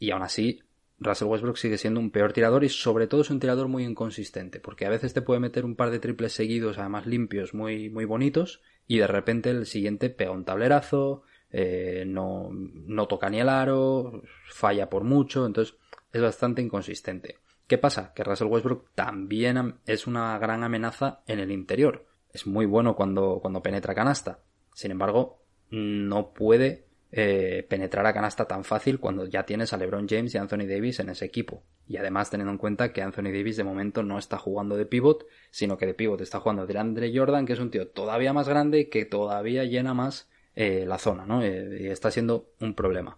y 0.00 0.10
aún 0.10 0.22
así, 0.22 0.64
Russell 0.98 1.28
Westbrook 1.28 1.58
sigue 1.58 1.78
siendo 1.78 2.00
un 2.00 2.10
peor 2.10 2.32
tirador 2.32 2.64
y 2.64 2.68
sobre 2.70 3.06
todo 3.06 3.20
es 3.20 3.30
un 3.30 3.38
tirador 3.38 3.68
muy 3.68 3.84
inconsistente, 3.84 4.58
porque 4.58 4.84
a 4.84 4.90
veces 4.90 5.14
te 5.14 5.22
puede 5.22 5.38
meter 5.38 5.64
un 5.64 5.76
par 5.76 5.92
de 5.92 6.00
triples 6.00 6.32
seguidos, 6.32 6.78
además 6.78 7.06
limpios, 7.06 7.54
muy, 7.54 7.88
muy 7.88 8.06
bonitos, 8.06 8.62
y 8.88 8.98
de 8.98 9.06
repente 9.06 9.50
el 9.50 9.64
siguiente 9.64 10.10
pega 10.10 10.32
un 10.32 10.44
tablerazo, 10.44 11.22
eh, 11.52 12.02
no, 12.04 12.48
no 12.50 13.06
toca 13.06 13.30
ni 13.30 13.38
el 13.38 13.48
aro, 13.48 14.24
falla 14.48 14.90
por 14.90 15.04
mucho, 15.04 15.46
entonces 15.46 15.76
es 16.12 16.20
bastante 16.20 16.62
inconsistente. 16.62 17.36
¿Qué 17.70 17.78
pasa? 17.78 18.12
Que 18.12 18.24
Russell 18.24 18.48
Westbrook 18.48 18.90
también 18.96 19.76
es 19.86 20.08
una 20.08 20.36
gran 20.40 20.64
amenaza 20.64 21.22
en 21.28 21.38
el 21.38 21.52
interior. 21.52 22.04
Es 22.32 22.44
muy 22.44 22.66
bueno 22.66 22.96
cuando, 22.96 23.38
cuando 23.40 23.62
penetra 23.62 23.94
canasta. 23.94 24.40
Sin 24.74 24.90
embargo, 24.90 25.44
no 25.70 26.32
puede 26.34 26.88
eh, 27.12 27.64
penetrar 27.70 28.06
a 28.06 28.12
canasta 28.12 28.46
tan 28.46 28.64
fácil 28.64 28.98
cuando 28.98 29.24
ya 29.24 29.44
tienes 29.44 29.72
a 29.72 29.76
LeBron 29.76 30.08
James 30.08 30.34
y 30.34 30.38
Anthony 30.38 30.66
Davis 30.66 30.98
en 30.98 31.10
ese 31.10 31.26
equipo. 31.26 31.62
Y 31.86 31.96
además 31.96 32.28
teniendo 32.28 32.50
en 32.50 32.58
cuenta 32.58 32.92
que 32.92 33.02
Anthony 33.02 33.30
Davis 33.30 33.56
de 33.56 33.62
momento 33.62 34.02
no 34.02 34.18
está 34.18 34.36
jugando 34.36 34.76
de 34.76 34.86
pivot, 34.86 35.28
sino 35.52 35.78
que 35.78 35.86
de 35.86 35.94
pivot 35.94 36.20
está 36.22 36.40
jugando 36.40 36.66
de 36.66 36.76
Andre 36.76 37.16
Jordan, 37.16 37.46
que 37.46 37.52
es 37.52 37.60
un 37.60 37.70
tío 37.70 37.86
todavía 37.86 38.32
más 38.32 38.48
grande 38.48 38.80
y 38.80 38.90
que 38.90 39.04
todavía 39.04 39.62
llena 39.62 39.94
más 39.94 40.28
eh, 40.56 40.86
la 40.88 40.98
zona, 40.98 41.24
¿no? 41.24 41.40
Eh, 41.44 41.82
y 41.82 41.86
está 41.86 42.10
siendo 42.10 42.50
un 42.58 42.74
problema. 42.74 43.16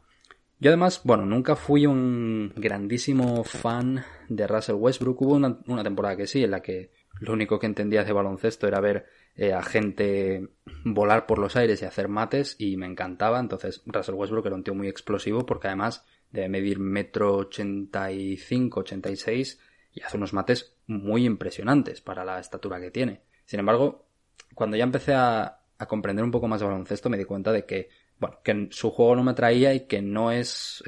Yo 0.62 0.70
además, 0.70 1.00
bueno, 1.02 1.26
nunca 1.26 1.56
fui 1.56 1.86
un 1.86 2.52
grandísimo 2.54 3.42
fan 3.42 4.04
de 4.28 4.46
Russell 4.46 4.76
Westbrook. 4.76 5.20
Hubo 5.20 5.34
una, 5.34 5.82
temporada 5.82 6.16
que 6.16 6.28
sí, 6.28 6.44
en 6.44 6.52
la 6.52 6.62
que 6.62 6.92
lo 7.18 7.32
único 7.32 7.58
que 7.58 7.66
entendía 7.66 8.04
de 8.04 8.12
baloncesto 8.12 8.68
era 8.68 8.78
ver 8.78 9.06
eh, 9.34 9.52
a 9.52 9.62
gente 9.64 10.50
volar 10.84 11.26
por 11.26 11.40
los 11.40 11.56
aires 11.56 11.82
y 11.82 11.84
hacer 11.84 12.06
mates 12.06 12.54
y 12.60 12.76
me 12.76 12.86
encantaba. 12.86 13.40
Entonces 13.40 13.82
Russell 13.86 14.14
Westbrook 14.14 14.46
era 14.46 14.54
un 14.54 14.62
tío 14.62 14.72
muy 14.72 14.86
explosivo 14.86 15.44
porque 15.44 15.66
además 15.66 16.06
de 16.30 16.48
medir 16.48 16.78
metro 16.78 17.38
ochenta 17.38 18.12
y 18.12 18.36
cinco, 18.36 18.80
ochenta 18.82 19.10
y 19.10 19.16
seis 19.16 19.58
y 19.92 20.02
hace 20.02 20.16
unos 20.16 20.32
mates 20.32 20.76
muy 20.86 21.24
impresionantes 21.24 22.00
para 22.02 22.24
la 22.24 22.38
estatura 22.38 22.78
que 22.78 22.92
tiene. 22.92 23.22
Sin 23.46 23.58
embargo, 23.58 24.06
cuando 24.54 24.76
ya 24.76 24.84
empecé 24.84 25.12
a, 25.12 25.58
a 25.76 25.86
comprender 25.86 26.24
un 26.24 26.30
poco 26.30 26.46
más 26.46 26.60
de 26.60 26.66
baloncesto, 26.66 27.10
me 27.10 27.18
di 27.18 27.24
cuenta 27.24 27.50
de 27.50 27.66
que, 27.66 27.88
bueno, 28.22 28.38
que 28.44 28.68
su 28.70 28.92
juego 28.92 29.16
no 29.16 29.24
me 29.24 29.34
traía 29.34 29.74
y 29.74 29.80
que 29.80 30.00
no 30.00 30.30
es, 30.30 30.80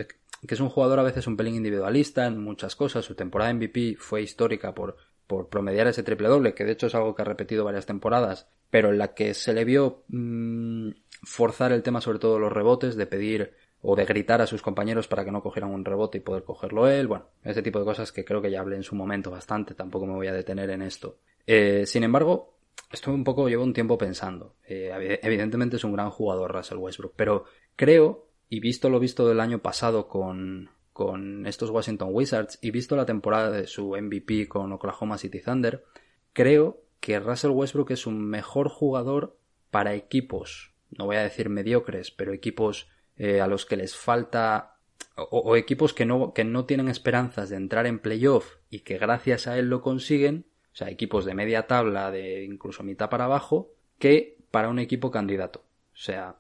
que 0.46 0.54
es 0.54 0.60
un 0.60 0.68
jugador 0.68 1.00
a 1.00 1.02
veces 1.02 1.26
un 1.26 1.36
pelín 1.36 1.56
individualista 1.56 2.26
en 2.26 2.38
muchas 2.38 2.76
cosas. 2.76 3.04
Su 3.04 3.16
temporada 3.16 3.52
MVP 3.52 3.96
fue 3.98 4.22
histórica 4.22 4.72
por, 4.72 4.96
por 5.26 5.48
promediar 5.48 5.88
ese 5.88 6.04
triple 6.04 6.28
doble, 6.28 6.54
que 6.54 6.64
de 6.64 6.70
hecho 6.70 6.86
es 6.86 6.94
algo 6.94 7.16
que 7.16 7.22
ha 7.22 7.24
repetido 7.24 7.64
varias 7.64 7.86
temporadas, 7.86 8.46
pero 8.70 8.90
en 8.90 8.98
la 8.98 9.14
que 9.14 9.34
se 9.34 9.52
le 9.52 9.64
vio 9.64 10.04
mm, 10.06 10.90
forzar 11.24 11.72
el 11.72 11.82
tema 11.82 12.00
sobre 12.00 12.20
todo 12.20 12.38
los 12.38 12.52
rebotes, 12.52 12.94
de 12.94 13.06
pedir 13.06 13.54
o 13.82 13.96
de 13.96 14.04
gritar 14.04 14.40
a 14.40 14.46
sus 14.46 14.62
compañeros 14.62 15.08
para 15.08 15.24
que 15.24 15.32
no 15.32 15.42
cogieran 15.42 15.72
un 15.72 15.84
rebote 15.84 16.18
y 16.18 16.20
poder 16.20 16.44
cogerlo 16.44 16.86
él, 16.86 17.08
bueno, 17.08 17.26
ese 17.42 17.62
tipo 17.62 17.80
de 17.80 17.84
cosas 17.84 18.12
que 18.12 18.24
creo 18.24 18.40
que 18.40 18.50
ya 18.52 18.60
hablé 18.60 18.76
en 18.76 18.84
su 18.84 18.94
momento 18.94 19.32
bastante, 19.32 19.74
tampoco 19.74 20.06
me 20.06 20.14
voy 20.14 20.28
a 20.28 20.32
detener 20.32 20.70
en 20.70 20.82
esto. 20.82 21.18
Eh, 21.48 21.84
sin 21.84 22.04
embargo, 22.04 22.53
estoy 22.90 23.14
un 23.14 23.24
poco, 23.24 23.48
llevo 23.48 23.64
un 23.64 23.72
tiempo 23.72 23.98
pensando. 23.98 24.56
Eh, 24.66 25.18
evidentemente 25.22 25.76
es 25.76 25.84
un 25.84 25.92
gran 25.92 26.10
jugador 26.10 26.52
Russell 26.52 26.78
Westbrook, 26.78 27.14
pero 27.16 27.44
creo, 27.76 28.28
y 28.48 28.60
visto 28.60 28.88
lo 28.88 29.00
visto 29.00 29.26
del 29.28 29.40
año 29.40 29.60
pasado 29.60 30.08
con, 30.08 30.70
con 30.92 31.46
estos 31.46 31.70
Washington 31.70 32.10
Wizards 32.12 32.58
y 32.62 32.70
visto 32.70 32.96
la 32.96 33.06
temporada 33.06 33.50
de 33.50 33.66
su 33.66 33.96
MVP 33.96 34.48
con 34.48 34.72
Oklahoma 34.72 35.18
City 35.18 35.40
Thunder, 35.40 35.84
creo 36.32 36.82
que 37.00 37.18
Russell 37.20 37.50
Westbrook 37.50 37.90
es 37.90 38.06
un 38.06 38.24
mejor 38.24 38.68
jugador 38.68 39.36
para 39.70 39.94
equipos, 39.94 40.72
no 40.90 41.06
voy 41.06 41.16
a 41.16 41.22
decir 41.22 41.48
mediocres, 41.48 42.10
pero 42.10 42.32
equipos 42.32 42.88
eh, 43.16 43.40
a 43.40 43.46
los 43.46 43.66
que 43.66 43.76
les 43.76 43.96
falta 43.96 44.74
o, 45.16 45.56
equipos 45.56 45.92
que 45.92 46.06
no, 46.06 46.32
que 46.32 46.44
no 46.44 46.64
tienen 46.64 46.88
esperanzas 46.88 47.50
de 47.50 47.56
entrar 47.56 47.86
en 47.86 47.98
playoff 47.98 48.56
y 48.70 48.80
que 48.80 48.98
gracias 48.98 49.46
a 49.46 49.58
él 49.58 49.68
lo 49.68 49.80
consiguen, 49.80 50.46
o 50.74 50.76
sea, 50.76 50.90
equipos 50.90 51.24
de 51.24 51.34
media 51.34 51.68
tabla, 51.68 52.10
de 52.10 52.44
incluso 52.44 52.82
mitad 52.82 53.08
para 53.08 53.26
abajo, 53.26 53.70
que 54.00 54.38
para 54.50 54.68
un 54.68 54.80
equipo 54.80 55.12
candidato. 55.12 55.60
O 55.92 55.96
sea, 55.96 56.36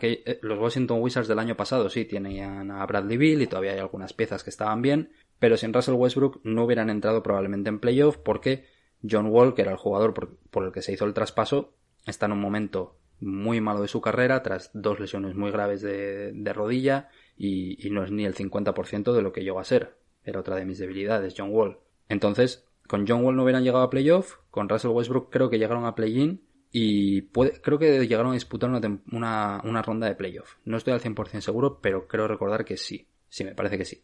eh, 0.00 0.40
los 0.42 0.58
Washington 0.58 1.00
Wizards 1.00 1.28
del 1.28 1.38
año 1.38 1.56
pasado 1.56 1.88
sí 1.88 2.04
tenían 2.04 2.72
a 2.72 2.84
Bradley 2.84 3.16
Bill 3.16 3.42
y 3.42 3.46
todavía 3.46 3.72
hay 3.72 3.78
algunas 3.78 4.12
piezas 4.12 4.42
que 4.42 4.50
estaban 4.50 4.82
bien, 4.82 5.12
pero 5.38 5.56
sin 5.56 5.72
Russell 5.72 5.94
Westbrook 5.94 6.40
no 6.42 6.64
hubieran 6.64 6.90
entrado 6.90 7.22
probablemente 7.22 7.68
en 7.68 7.78
playoff 7.78 8.16
porque 8.16 8.66
John 9.08 9.26
Wall, 9.26 9.54
que 9.54 9.62
era 9.62 9.70
el 9.70 9.78
jugador 9.78 10.14
por, 10.14 10.64
el 10.64 10.72
que 10.72 10.82
se 10.82 10.92
hizo 10.92 11.04
el 11.04 11.14
traspaso, 11.14 11.74
está 12.06 12.26
en 12.26 12.32
un 12.32 12.40
momento 12.40 12.98
muy 13.20 13.60
malo 13.60 13.82
de 13.82 13.88
su 13.88 14.00
carrera 14.00 14.42
tras 14.42 14.70
dos 14.74 14.98
lesiones 14.98 15.36
muy 15.36 15.52
graves 15.52 15.80
de, 15.80 16.52
rodilla 16.52 17.08
y, 17.36 17.86
y, 17.86 17.90
no 17.90 18.02
es 18.02 18.10
ni 18.10 18.24
el 18.24 18.34
50% 18.34 19.12
de 19.12 19.22
lo 19.22 19.32
que 19.32 19.44
llegó 19.44 19.60
a 19.60 19.64
ser. 19.64 19.96
Era 20.24 20.40
otra 20.40 20.56
de 20.56 20.64
mis 20.64 20.78
debilidades, 20.78 21.34
John 21.36 21.50
Wall. 21.52 21.78
Entonces, 22.08 22.66
con 22.86 23.06
John 23.06 23.24
Wall 23.24 23.36
no 23.36 23.44
hubieran 23.44 23.64
llegado 23.64 23.84
a 23.84 23.90
playoff, 23.90 24.36
con 24.50 24.68
Russell 24.68 24.90
Westbrook 24.90 25.30
creo 25.30 25.50
que 25.50 25.58
llegaron 25.58 25.84
a 25.84 25.94
play-in 25.94 26.42
y 26.70 27.28
creo 27.28 27.78
que 27.78 28.06
llegaron 28.06 28.32
a 28.32 28.34
disputar 28.34 28.68
una, 28.68 29.60
una, 29.62 29.82
ronda 29.82 30.08
de 30.08 30.16
playoff. 30.16 30.56
No 30.64 30.76
estoy 30.76 30.92
al 30.92 31.00
100% 31.00 31.40
seguro, 31.40 31.78
pero 31.80 32.08
creo 32.08 32.26
recordar 32.26 32.64
que 32.64 32.76
sí. 32.76 33.06
Sí, 33.28 33.44
me 33.44 33.54
parece 33.54 33.78
que 33.78 33.84
sí. 33.84 34.02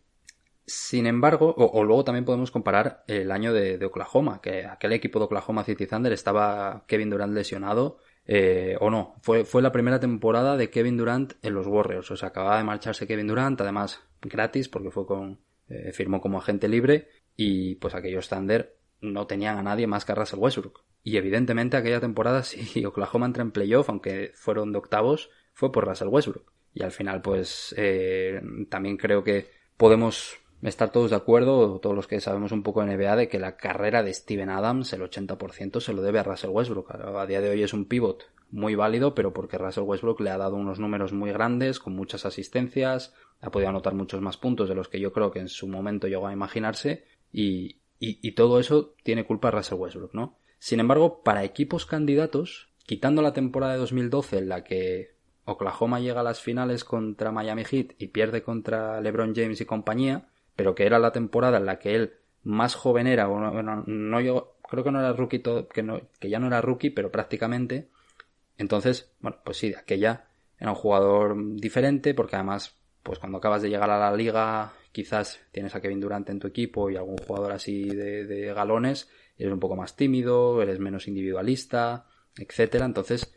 Sin 0.67 1.07
embargo, 1.07 1.53
o, 1.57 1.83
luego 1.83 2.05
también 2.05 2.25
podemos 2.25 2.53
comparar 2.53 3.03
el 3.09 3.33
año 3.33 3.53
de, 3.53 3.85
Oklahoma, 3.85 4.41
que 4.41 4.67
aquel 4.67 4.93
equipo 4.93 5.19
de 5.19 5.25
Oklahoma 5.25 5.65
City 5.65 5.87
Thunder 5.89 6.13
estaba 6.13 6.85
Kevin 6.87 7.11
Durant 7.11 7.35
lesionado, 7.35 7.99
eh, 8.25 8.77
o 8.79 8.89
no, 8.89 9.17
fue, 9.21 9.45
fue 9.45 9.63
la 9.63 9.73
primera 9.73 9.99
temporada 9.99 10.57
de 10.57 10.71
Kevin 10.71 10.97
Durant 10.97 11.33
en 11.43 11.55
los 11.55 11.67
Warriors, 11.67 12.09
o 12.13 12.17
sea, 12.17 12.29
acababa 12.29 12.59
de 12.59 12.65
marcharse 12.65 13.09
Kevin 13.09 13.27
Durant, 13.27 13.61
además 13.61 14.01
gratis, 14.23 14.69
porque 14.69 14.93
fue 14.93 15.07
con, 15.07 15.41
eh, 15.69 15.93
firmó 15.93 16.21
como 16.21 16.39
agente 16.39 16.69
libre, 16.69 17.09
y 17.43 17.77
pues 17.77 17.95
aquellos 17.95 18.29
Thunder 18.29 18.77
no 19.01 19.27
tenían 19.27 19.57
a 19.57 19.63
nadie 19.63 19.87
más 19.87 20.05
que 20.05 20.13
a 20.13 20.15
Russell 20.15 20.41
Westbrook. 20.41 20.85
Y 21.03 21.17
evidentemente 21.17 21.79
aquella 21.79 21.99
temporada, 21.99 22.43
si 22.45 22.85
Oklahoma 22.85 23.25
entra 23.25 23.43
en 23.43 23.51
playoff, 23.51 23.89
aunque 23.89 24.33
fueron 24.35 24.73
de 24.73 24.79
octavos, 24.79 25.31
fue 25.55 25.73
por 25.73 25.87
Russell 25.87 26.09
Westbrook. 26.09 26.53
Y 26.75 26.83
al 26.83 26.93
final, 26.93 27.23
pues 27.23 27.75
eh, 27.79 28.43
también 28.69 28.99
creo 28.99 29.25
que 29.25 29.49
podemos 29.79 30.37
estar 30.63 30.93
todos 30.93 31.09
de 31.11 31.17
acuerdo, 31.17 31.81
todos 31.81 31.97
los 31.97 32.07
que 32.07 32.21
sabemos 32.21 32.53
un 32.53 32.63
poco 32.63 32.85
de 32.85 32.95
NBA, 32.95 33.17
de 33.17 33.29
que 33.29 33.39
la 33.39 33.57
carrera 33.57 34.03
de 34.03 34.13
Steven 34.13 34.51
Adams, 34.51 34.93
el 34.93 35.01
80%, 35.01 35.81
se 35.81 35.95
lo 35.95 36.03
debe 36.03 36.19
a 36.19 36.25
Russell 36.25 36.51
Westbrook. 36.51 36.91
A 36.91 37.25
día 37.25 37.41
de 37.41 37.49
hoy 37.49 37.63
es 37.63 37.73
un 37.73 37.87
pivot 37.87 38.25
muy 38.51 38.75
válido, 38.75 39.15
pero 39.15 39.33
porque 39.33 39.57
Russell 39.57 39.85
Westbrook 39.85 40.21
le 40.21 40.29
ha 40.29 40.37
dado 40.37 40.57
unos 40.57 40.79
números 40.79 41.15
muy 41.15 41.33
grandes, 41.33 41.79
con 41.79 41.97
muchas 41.97 42.27
asistencias, 42.27 43.15
ha 43.41 43.51
podido 43.51 43.71
anotar 43.71 43.95
muchos 43.95 44.21
más 44.21 44.37
puntos 44.37 44.69
de 44.69 44.75
los 44.75 44.89
que 44.89 45.01
yo 45.01 45.13
creo 45.15 45.31
que 45.31 45.39
en 45.39 45.49
su 45.49 45.67
momento 45.69 46.07
llegó 46.07 46.27
a 46.27 46.35
imaginarse, 46.35 47.05
y, 47.33 47.77
y, 47.99 48.33
todo 48.33 48.59
eso 48.59 48.95
tiene 49.03 49.25
culpa 49.25 49.51
Russell 49.51 49.79
Westbrook, 49.79 50.15
¿no? 50.15 50.39
Sin 50.59 50.81
embargo, 50.81 51.23
para 51.23 51.45
equipos 51.45 51.87
candidatos, 51.87 52.69
quitando 52.87 53.23
la 53.23 53.33
temporada 53.33 53.75
de 53.75 53.79
2012 53.79 54.39
en 54.39 54.49
la 54.49 54.65
que 54.65 55.15
Oklahoma 55.45 56.01
llega 56.01 56.21
a 56.21 56.25
las 56.25 56.41
finales 56.41 56.85
contra 56.85 57.33
Miami 57.33 57.65
Heat 57.65 57.93
y 57.99 58.09
pierde 58.09 58.43
contra 58.43 59.01
LeBron 59.01 59.35
James 59.35 59.61
y 59.61 59.67
compañía, 59.67 60.29
pero 60.57 60.75
que 60.75 60.87
era 60.87 60.99
la 60.99 61.13
temporada 61.13 61.59
en 61.59 61.67
la 61.67 61.79
que 61.79 61.95
él 61.95 62.15
más 62.43 62.75
joven 62.75 63.07
era, 63.07 63.27
bueno, 63.27 63.85
no 63.87 64.21
yo 64.21 64.57
creo 64.69 64.85
que 64.85 64.91
no 64.91 65.01
era 65.01 65.13
rookie, 65.13 65.43
que, 65.73 65.83
no, 65.83 66.01
que 66.19 66.31
ya 66.31 66.39
no 66.39 66.47
era 66.47 66.61
rookie, 66.61 66.91
pero 66.91 67.11
prácticamente. 67.11 67.89
Entonces, 68.57 69.13
bueno, 69.21 69.39
pues 69.45 69.59
sí, 69.59 69.75
aquella 69.75 70.27
era 70.59 70.71
un 70.71 70.77
jugador 70.77 71.37
diferente, 71.57 72.15
porque 72.15 72.37
además, 72.37 72.77
pues 73.03 73.19
cuando 73.19 73.39
acabas 73.39 73.63
de 73.63 73.71
llegar 73.71 73.91
a 73.91 73.99
la 73.99 74.15
liga 74.15 74.73
quizás 74.93 75.41
tienes 75.53 75.75
a 75.75 75.81
Kevin 75.81 76.01
Durant 76.01 76.29
en 76.31 76.39
tu 76.39 76.47
equipo 76.47 76.91
y 76.91 76.97
algún 76.97 77.19
jugador 77.19 77.53
así 77.53 77.85
de, 77.85 78.53
galones, 78.55 79.09
eres 79.37 79.53
un 79.53 79.61
poco 79.61 79.77
más 79.77 79.97
tímido, 79.97 80.63
eres 80.63 80.79
menos 80.79 81.09
individualista, 81.09 82.07
etcétera. 82.37 82.87
Entonces, 82.87 83.33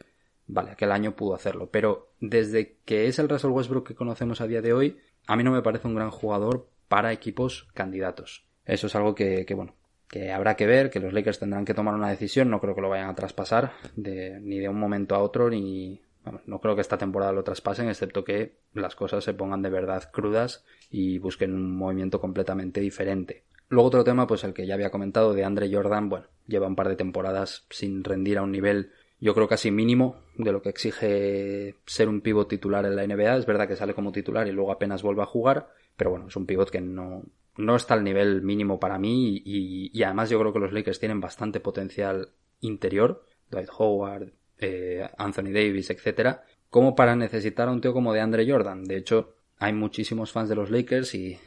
vale, 0.47 0.71
aquel 0.71 0.91
año 0.91 1.15
pudo 1.15 1.35
hacerlo. 1.35 1.69
Pero 1.71 2.13
desde 2.19 2.77
que 2.85 3.07
es 3.07 3.19
el 3.19 3.29
Russell 3.29 3.51
Westbrook 3.51 3.87
que 3.87 3.95
conocemos 3.95 4.41
a 4.41 4.47
día 4.47 4.61
de 4.61 4.73
hoy, 4.73 4.99
a 5.27 5.35
mí 5.35 5.43
no 5.43 5.51
me 5.51 5.61
parece 5.61 5.87
un 5.87 5.95
gran 5.95 6.11
jugador 6.11 6.69
para 6.87 7.13
equipos 7.13 7.67
candidatos. 7.73 8.45
Eso 8.65 8.87
es 8.87 8.95
algo 8.95 9.15
que, 9.15 9.45
que 9.45 9.53
bueno, 9.55 9.75
que 10.13 10.31
habrá 10.31 10.55
que 10.55 10.67
ver, 10.67 10.91
que 10.91 10.99
los 10.99 11.11
Lakers 11.11 11.39
tendrán 11.39 11.65
que 11.65 11.73
tomar 11.73 11.95
una 11.95 12.09
decisión, 12.09 12.49
no 12.51 12.61
creo 12.61 12.75
que 12.75 12.81
lo 12.81 12.89
vayan 12.89 13.09
a 13.09 13.15
traspasar 13.15 13.73
de, 13.95 14.39
ni 14.41 14.59
de 14.59 14.69
un 14.69 14.79
momento 14.79 15.15
a 15.15 15.23
otro, 15.23 15.49
ni, 15.49 16.02
no 16.45 16.59
creo 16.59 16.75
que 16.75 16.81
esta 16.81 16.97
temporada 16.97 17.31
lo 17.31 17.43
traspasen, 17.43 17.89
excepto 17.89 18.23
que 18.23 18.57
las 18.73 18.95
cosas 18.95 19.23
se 19.23 19.33
pongan 19.33 19.61
de 19.61 19.69
verdad 19.69 20.09
crudas 20.11 20.65
y 20.89 21.17
busquen 21.17 21.53
un 21.53 21.75
movimiento 21.75 22.21
completamente 22.21 22.81
diferente. 22.81 23.43
Luego 23.69 23.87
otro 23.87 24.03
tema, 24.03 24.27
pues 24.27 24.43
el 24.43 24.53
que 24.53 24.67
ya 24.67 24.75
había 24.75 24.91
comentado 24.91 25.33
de 25.33 25.43
Andre 25.43 25.73
Jordan, 25.73 26.09
bueno, 26.09 26.27
lleva 26.47 26.67
un 26.67 26.75
par 26.75 26.89
de 26.89 26.95
temporadas 26.95 27.65
sin 27.69 28.03
rendir 28.03 28.37
a 28.37 28.43
un 28.43 28.51
nivel, 28.51 28.91
yo 29.19 29.33
creo 29.33 29.47
casi 29.47 29.71
mínimo 29.71 30.17
de 30.37 30.51
lo 30.51 30.61
que 30.61 30.69
exige 30.69 31.75
ser 31.85 32.09
un 32.09 32.21
pivot 32.21 32.47
titular 32.47 32.85
en 32.85 32.95
la 32.95 33.07
NBA. 33.07 33.37
Es 33.37 33.45
verdad 33.45 33.67
que 33.67 33.75
sale 33.75 33.93
como 33.93 34.11
titular 34.11 34.47
y 34.47 34.51
luego 34.51 34.71
apenas 34.71 35.01
vuelve 35.01 35.23
a 35.23 35.27
jugar, 35.27 35.69
pero 35.95 36.11
bueno, 36.11 36.27
es 36.27 36.35
un 36.35 36.45
pivot 36.45 36.69
que 36.69 36.81
no, 36.81 37.23
no 37.57 37.75
está 37.75 37.93
al 37.93 38.03
nivel 38.03 38.41
mínimo 38.41 38.79
para 38.79 38.99
mí 38.99 39.41
y, 39.45 39.89
y 39.97 40.03
además 40.03 40.29
yo 40.29 40.39
creo 40.39 40.51
que 40.51 40.59
los 40.59 40.73
Lakers 40.73 40.99
tienen 40.99 41.21
bastante 41.21 41.59
potencial 41.59 42.29
interior. 42.59 43.25
Dwight 43.49 43.69
Howard, 43.77 44.33
eh, 44.63 45.09
Anthony 45.17 45.51
Davis, 45.51 45.89
etcétera, 45.89 46.43
como 46.69 46.95
para 46.95 47.15
necesitar 47.15 47.67
a 47.67 47.71
un 47.71 47.81
tío 47.81 47.93
como 47.93 48.13
de 48.13 48.21
Andre 48.21 48.49
Jordan. 48.49 48.85
De 48.85 48.97
hecho, 48.97 49.35
hay 49.59 49.73
muchísimos 49.73 50.31
fans 50.31 50.49
de 50.49 50.55
los 50.55 50.69
Lakers 50.71 51.13
y, 51.15 51.37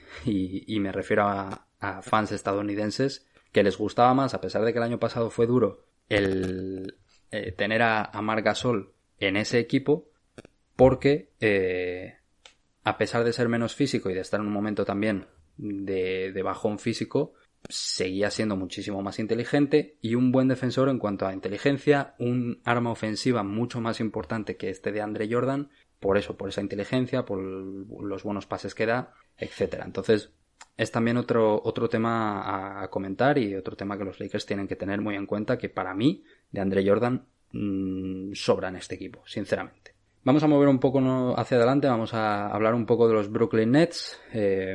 me 0.78 0.92
refiero 0.92 1.24
a, 1.26 1.62
fans 2.02 2.32
estadounidenses 2.32 3.26
que 3.52 3.62
les 3.62 3.78
gustaba 3.78 4.12
más, 4.12 4.34
a 4.34 4.40
pesar 4.40 4.64
de 4.64 4.72
que 4.72 4.78
el 4.78 4.84
año 4.84 4.98
pasado 4.98 5.30
fue 5.30 5.46
duro, 5.46 5.84
el 6.08 6.96
eh, 7.30 7.52
tener 7.52 7.82
a, 7.82 8.04
a 8.04 8.22
Marc 8.22 8.44
Gasol 8.44 8.92
en 9.18 9.36
ese 9.36 9.58
equipo, 9.58 10.08
porque 10.74 11.30
eh, 11.40 12.16
a 12.84 12.98
pesar 12.98 13.24
de 13.24 13.32
ser 13.32 13.48
menos 13.48 13.74
físico 13.74 14.10
y 14.10 14.14
de 14.14 14.20
estar 14.20 14.40
en 14.40 14.46
un 14.46 14.52
momento 14.52 14.84
también 14.84 15.26
de, 15.56 16.32
de 16.32 16.42
bajón 16.42 16.78
físico, 16.78 17.34
seguía 17.68 18.30
siendo 18.30 18.56
muchísimo 18.56 19.02
más 19.02 19.18
inteligente 19.18 19.96
y 20.00 20.14
un 20.14 20.32
buen 20.32 20.48
defensor 20.48 20.88
en 20.88 20.98
cuanto 20.98 21.26
a 21.26 21.34
inteligencia, 21.34 22.14
un 22.18 22.60
arma 22.64 22.90
ofensiva 22.90 23.42
mucho 23.42 23.80
más 23.80 24.00
importante 24.00 24.56
que 24.56 24.70
este 24.70 24.92
de 24.92 25.00
Andre 25.00 25.28
Jordan, 25.30 25.70
por 26.00 26.18
eso, 26.18 26.36
por 26.36 26.48
esa 26.48 26.60
inteligencia, 26.60 27.24
por 27.24 27.40
los 27.40 28.22
buenos 28.22 28.46
pases 28.46 28.74
que 28.74 28.86
da, 28.86 29.12
etcétera. 29.38 29.84
Entonces, 29.84 30.30
es 30.76 30.92
también 30.92 31.16
otro, 31.16 31.60
otro 31.64 31.88
tema 31.88 32.82
a 32.82 32.88
comentar 32.88 33.38
y 33.38 33.54
otro 33.54 33.76
tema 33.76 33.96
que 33.96 34.04
los 34.04 34.20
Lakers 34.20 34.44
tienen 34.44 34.68
que 34.68 34.76
tener 34.76 35.00
muy 35.00 35.14
en 35.14 35.26
cuenta 35.26 35.56
que 35.56 35.68
para 35.68 35.94
mí, 35.94 36.22
de 36.50 36.60
Andre 36.60 36.86
Jordan, 36.86 37.26
mmm, 37.52 38.32
sobra 38.34 38.68
en 38.68 38.76
este 38.76 38.94
equipo, 38.94 39.22
sinceramente. 39.26 39.94
Vamos 40.22 40.42
a 40.42 40.48
mover 40.48 40.68
un 40.68 40.80
poco 40.80 41.00
hacia 41.38 41.56
adelante, 41.56 41.86
vamos 41.86 42.12
a 42.12 42.48
hablar 42.48 42.74
un 42.74 42.84
poco 42.84 43.06
de 43.08 43.14
los 43.14 43.30
Brooklyn 43.30 43.70
Nets. 43.70 44.20
Eh, 44.32 44.74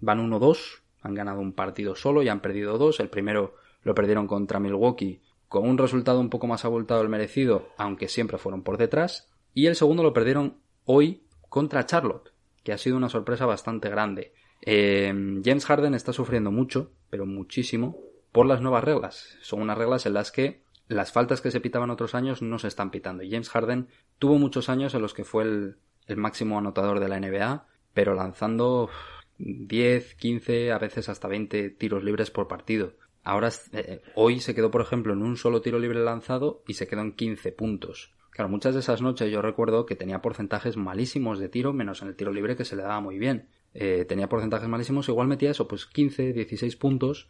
van 0.00 0.18
1-2, 0.18 0.82
han 1.02 1.14
ganado 1.14 1.40
un 1.40 1.52
partido 1.52 1.94
solo 1.94 2.22
y 2.22 2.28
han 2.28 2.40
perdido 2.40 2.78
dos. 2.78 3.00
El 3.00 3.08
primero 3.08 3.54
lo 3.82 3.94
perdieron 3.94 4.26
contra 4.26 4.60
Milwaukee 4.60 5.20
con 5.48 5.68
un 5.68 5.78
resultado 5.78 6.20
un 6.20 6.30
poco 6.30 6.46
más 6.46 6.64
abultado 6.64 7.00
del 7.00 7.08
merecido, 7.08 7.68
aunque 7.78 8.08
siempre 8.08 8.38
fueron 8.38 8.62
por 8.62 8.76
detrás. 8.76 9.28
Y 9.54 9.66
el 9.66 9.76
segundo 9.76 10.02
lo 10.02 10.12
perdieron 10.12 10.58
hoy 10.84 11.22
contra 11.48 11.86
Charlotte, 11.86 12.32
que 12.62 12.72
ha 12.72 12.78
sido 12.78 12.96
una 12.96 13.08
sorpresa 13.08 13.46
bastante 13.46 13.88
grande. 13.88 14.34
Eh, 14.62 15.40
James 15.44 15.64
Harden 15.64 15.94
está 15.94 16.12
sufriendo 16.12 16.50
mucho, 16.50 16.92
pero 17.10 17.24
muchísimo, 17.24 17.96
por 18.32 18.46
las 18.46 18.60
nuevas 18.60 18.84
reglas. 18.84 19.38
Son 19.40 19.62
unas 19.62 19.78
reglas 19.78 20.04
en 20.06 20.14
las 20.14 20.30
que 20.30 20.62
las 20.88 21.12
faltas 21.12 21.40
que 21.40 21.50
se 21.50 21.60
pitaban 21.60 21.90
otros 21.90 22.14
años 22.14 22.42
no 22.42 22.58
se 22.58 22.68
están 22.68 22.90
pitando. 22.90 23.22
Y 23.22 23.30
James 23.30 23.50
Harden 23.50 23.88
tuvo 24.18 24.38
muchos 24.38 24.68
años 24.68 24.94
en 24.94 25.02
los 25.02 25.14
que 25.14 25.24
fue 25.24 25.44
el, 25.44 25.76
el 26.06 26.16
máximo 26.16 26.58
anotador 26.58 27.00
de 27.00 27.08
la 27.08 27.20
NBA, 27.20 27.66
pero 27.94 28.14
lanzando 28.14 28.90
10, 29.38 30.14
15, 30.14 30.72
a 30.72 30.78
veces 30.78 31.08
hasta 31.08 31.28
20 31.28 31.70
tiros 31.70 32.04
libres 32.04 32.30
por 32.30 32.48
partido. 32.48 32.94
Ahora, 33.24 33.50
eh, 33.72 34.02
hoy 34.14 34.40
se 34.40 34.54
quedó, 34.54 34.70
por 34.70 34.80
ejemplo, 34.80 35.12
en 35.12 35.22
un 35.22 35.36
solo 35.36 35.60
tiro 35.60 35.78
libre 35.78 36.02
lanzado 36.02 36.62
y 36.66 36.74
se 36.74 36.86
quedó 36.86 37.02
en 37.02 37.12
15 37.12 37.52
puntos. 37.52 38.14
Claro, 38.30 38.48
muchas 38.48 38.74
de 38.74 38.80
esas 38.80 39.02
noches 39.02 39.30
yo 39.30 39.42
recuerdo 39.42 39.84
que 39.84 39.96
tenía 39.96 40.22
porcentajes 40.22 40.76
malísimos 40.76 41.38
de 41.38 41.48
tiro, 41.48 41.72
menos 41.72 42.02
en 42.02 42.08
el 42.08 42.16
tiro 42.16 42.32
libre 42.32 42.56
que 42.56 42.64
se 42.64 42.76
le 42.76 42.82
daba 42.82 43.00
muy 43.00 43.18
bien. 43.18 43.48
Eh, 43.74 44.04
tenía 44.08 44.28
porcentajes 44.28 44.68
malísimos, 44.68 45.08
igual 45.08 45.28
metía 45.28 45.50
eso, 45.50 45.68
pues 45.68 45.86
15, 45.86 46.32
16 46.32 46.76
puntos 46.76 47.28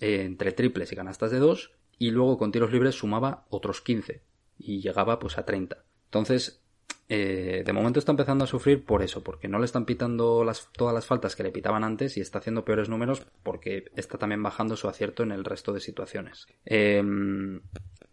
eh, 0.00 0.22
entre 0.24 0.52
triples 0.52 0.92
y 0.92 0.96
canastas 0.96 1.30
de 1.30 1.38
2 1.38 1.72
y 1.98 2.10
luego 2.10 2.38
con 2.38 2.52
tiros 2.52 2.72
libres 2.72 2.94
sumaba 2.94 3.46
otros 3.48 3.80
15 3.80 4.22
y 4.58 4.80
llegaba 4.80 5.18
pues 5.18 5.38
a 5.38 5.44
30. 5.44 5.82
Entonces, 6.04 6.59
eh, 7.12 7.64
de 7.66 7.72
momento 7.72 7.98
está 7.98 8.12
empezando 8.12 8.44
a 8.44 8.46
sufrir 8.46 8.84
por 8.84 9.02
eso, 9.02 9.24
porque 9.24 9.48
no 9.48 9.58
le 9.58 9.64
están 9.64 9.84
pitando 9.84 10.46
todas 10.76 10.94
las 10.94 11.06
faltas 11.06 11.34
que 11.34 11.42
le 11.42 11.50
pitaban 11.50 11.82
antes 11.82 12.16
y 12.16 12.20
está 12.20 12.38
haciendo 12.38 12.64
peores 12.64 12.88
números 12.88 13.26
porque 13.42 13.90
está 13.96 14.16
también 14.16 14.44
bajando 14.44 14.76
su 14.76 14.88
acierto 14.88 15.24
en 15.24 15.32
el 15.32 15.44
resto 15.44 15.72
de 15.72 15.80
situaciones. 15.80 16.46
Em, 16.64 17.62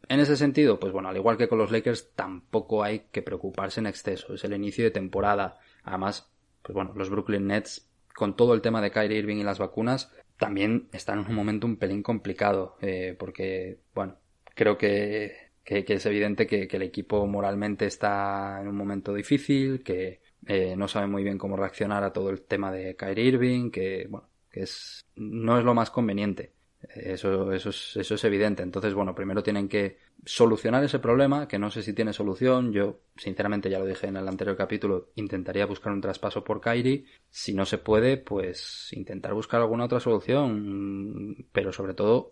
en 0.09 0.19
ese 0.19 0.35
sentido, 0.35 0.79
pues 0.79 0.91
bueno, 0.91 1.09
al 1.09 1.15
igual 1.15 1.37
que 1.37 1.47
con 1.47 1.59
los 1.59 1.69
Lakers, 1.69 2.15
tampoco 2.15 2.83
hay 2.83 3.01
que 3.11 3.21
preocuparse 3.21 3.79
en 3.81 3.85
exceso. 3.85 4.33
Es 4.33 4.43
el 4.43 4.55
inicio 4.55 4.83
de 4.83 4.89
temporada. 4.89 5.59
Además, 5.83 6.31
pues 6.63 6.73
bueno, 6.73 6.93
los 6.95 7.11
Brooklyn 7.11 7.45
Nets, 7.45 7.87
con 8.15 8.35
todo 8.35 8.55
el 8.55 8.61
tema 8.61 8.81
de 8.81 8.89
Kyrie 8.89 9.19
Irving 9.19 9.37
y 9.37 9.43
las 9.43 9.59
vacunas, 9.59 10.11
también 10.39 10.89
están 10.91 11.19
en 11.19 11.27
un 11.27 11.35
momento 11.35 11.67
un 11.67 11.77
pelín 11.77 12.01
complicado. 12.01 12.77
Eh, 12.81 13.15
porque, 13.19 13.77
bueno, 13.93 14.17
creo 14.55 14.75
que 14.75 15.46
que, 15.67 15.83
es 15.85 16.05
evidente 16.05 16.47
que, 16.47 16.69
el 16.71 16.81
equipo 16.81 17.27
moralmente 17.27 17.85
está 17.85 18.61
en 18.61 18.69
un 18.69 18.77
momento 18.77 19.13
difícil, 19.13 19.83
que 19.83 20.21
eh, 20.45 20.77
no 20.77 20.87
sabe 20.87 21.07
muy 21.07 21.23
bien 21.23 21.37
cómo 21.37 21.57
reaccionar 21.57 22.05
a 22.05 22.13
todo 22.13 22.29
el 22.29 22.43
tema 22.43 22.71
de 22.71 22.95
Kyrie 22.95 23.25
Irving, 23.25 23.69
que 23.69 24.07
bueno, 24.09 24.29
que 24.49 24.61
es 24.61 25.05
no 25.17 25.59
es 25.59 25.65
lo 25.65 25.73
más 25.73 25.91
conveniente. 25.91 26.53
Eso, 26.95 27.51
eso, 27.51 27.71
es, 27.71 27.97
eso 27.97 28.15
es 28.15 28.23
evidente. 28.23 28.63
Entonces, 28.63 28.93
bueno, 28.93 29.13
primero 29.13 29.43
tienen 29.43 29.67
que 29.67 29.97
solucionar 30.23 30.85
ese 30.85 30.99
problema, 30.99 31.49
que 31.49 31.59
no 31.59 31.69
sé 31.69 31.81
si 31.81 31.91
tiene 31.91 32.13
solución. 32.13 32.71
Yo, 32.71 33.01
sinceramente, 33.17 33.69
ya 33.69 33.79
lo 33.79 33.85
dije 33.85 34.07
en 34.07 34.15
el 34.15 34.27
anterior 34.27 34.55
capítulo, 34.55 35.09
intentaría 35.15 35.65
buscar 35.65 35.91
un 35.91 35.99
traspaso 35.99 36.45
por 36.45 36.61
Kyrie. 36.61 37.03
Si 37.29 37.53
no 37.53 37.65
se 37.65 37.77
puede, 37.77 38.15
pues 38.15 38.87
intentar 38.93 39.33
buscar 39.33 39.59
alguna 39.59 39.85
otra 39.85 39.99
solución. 39.99 41.35
Pero 41.51 41.73
sobre 41.73 41.93
todo, 41.93 42.31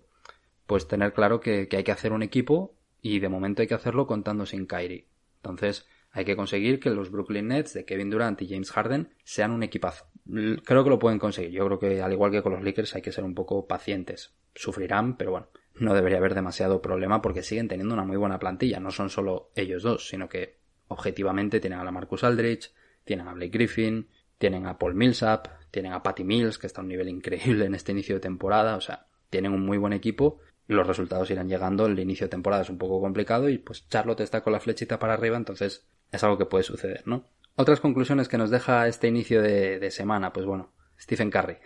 pues 0.65 0.87
tener 0.87 1.11
claro 1.11 1.41
que, 1.41 1.67
que 1.67 1.77
hay 1.77 1.83
que 1.83 1.91
hacer 1.91 2.13
un 2.13 2.23
equipo 2.23 2.75
y 3.05 3.19
de 3.19 3.29
momento 3.29 3.61
hay 3.61 3.67
que 3.67 3.75
hacerlo 3.75 4.07
contando 4.07 4.47
sin 4.47 4.65
Kyrie. 4.65 5.05
Entonces 5.35 5.85
hay 6.09 6.25
que 6.25 6.35
conseguir 6.35 6.79
que 6.79 6.89
los 6.89 7.11
Brooklyn 7.11 7.49
Nets 7.49 7.75
de 7.75 7.85
Kevin 7.85 8.09
Durant 8.09 8.41
y 8.41 8.47
James 8.47 8.71
Harden 8.71 9.13
sean 9.23 9.51
un 9.51 9.61
equipazo. 9.61 10.07
Creo 10.25 10.83
que 10.83 10.89
lo 10.89 10.97
pueden 10.97 11.19
conseguir. 11.19 11.51
Yo 11.51 11.67
creo 11.67 11.77
que 11.77 12.01
al 12.01 12.11
igual 12.11 12.31
que 12.31 12.41
con 12.41 12.53
los 12.53 12.63
Lakers 12.63 12.95
hay 12.95 13.03
que 13.03 13.11
ser 13.11 13.23
un 13.23 13.35
poco 13.35 13.67
pacientes. 13.67 14.33
Sufrirán, 14.55 15.17
pero 15.17 15.29
bueno, 15.29 15.49
no 15.75 15.93
debería 15.93 16.17
haber 16.17 16.33
demasiado 16.33 16.81
problema 16.81 17.21
porque 17.21 17.43
siguen 17.43 17.67
teniendo 17.67 17.93
una 17.93 18.05
muy 18.05 18.17
buena 18.17 18.39
plantilla. 18.39 18.79
No 18.79 18.89
son 18.89 19.11
solo 19.11 19.51
ellos 19.55 19.83
dos, 19.83 20.07
sino 20.07 20.27
que 20.27 20.57
objetivamente 20.87 21.59
tienen 21.59 21.77
a 21.77 21.83
la 21.83 21.91
Marcus 21.91 22.23
Aldridge, 22.23 22.73
tienen 23.03 23.27
a 23.27 23.33
Blake 23.33 23.55
Griffin, 23.55 24.09
tienen 24.39 24.65
a 24.65 24.79
Paul 24.79 24.95
Millsap, 24.95 25.47
tienen 25.69 25.93
a 25.93 26.01
Patty 26.01 26.23
Mills, 26.23 26.57
que 26.57 26.65
está 26.65 26.81
a 26.81 26.83
un 26.83 26.87
nivel 26.87 27.09
increíble 27.09 27.65
en 27.65 27.75
este 27.75 27.91
inicio 27.91 28.15
de 28.15 28.21
temporada. 28.21 28.77
O 28.77 28.81
sea, 28.81 29.05
tienen 29.29 29.53
un 29.53 29.63
muy 29.63 29.77
buen 29.77 29.93
equipo 29.93 30.39
los 30.67 30.87
resultados 30.87 31.29
irán 31.31 31.49
llegando. 31.49 31.85
El 31.85 31.99
inicio 31.99 32.25
de 32.25 32.31
temporada 32.31 32.63
es 32.63 32.69
un 32.69 32.77
poco 32.77 33.01
complicado 33.01 33.49
y 33.49 33.57
pues 33.57 33.87
Charlotte 33.89 34.21
está 34.21 34.41
con 34.41 34.53
la 34.53 34.59
flechita 34.59 34.99
para 34.99 35.13
arriba, 35.13 35.37
entonces 35.37 35.85
es 36.11 36.23
algo 36.23 36.37
que 36.37 36.45
puede 36.45 36.63
suceder, 36.63 37.03
¿no? 37.05 37.25
Otras 37.55 37.79
conclusiones 37.79 38.27
que 38.27 38.37
nos 38.37 38.49
deja 38.49 38.87
este 38.87 39.07
inicio 39.07 39.41
de, 39.41 39.89
semana, 39.91 40.33
pues 40.33 40.45
bueno, 40.45 40.73
Stephen 40.99 41.31
Curry. 41.31 41.57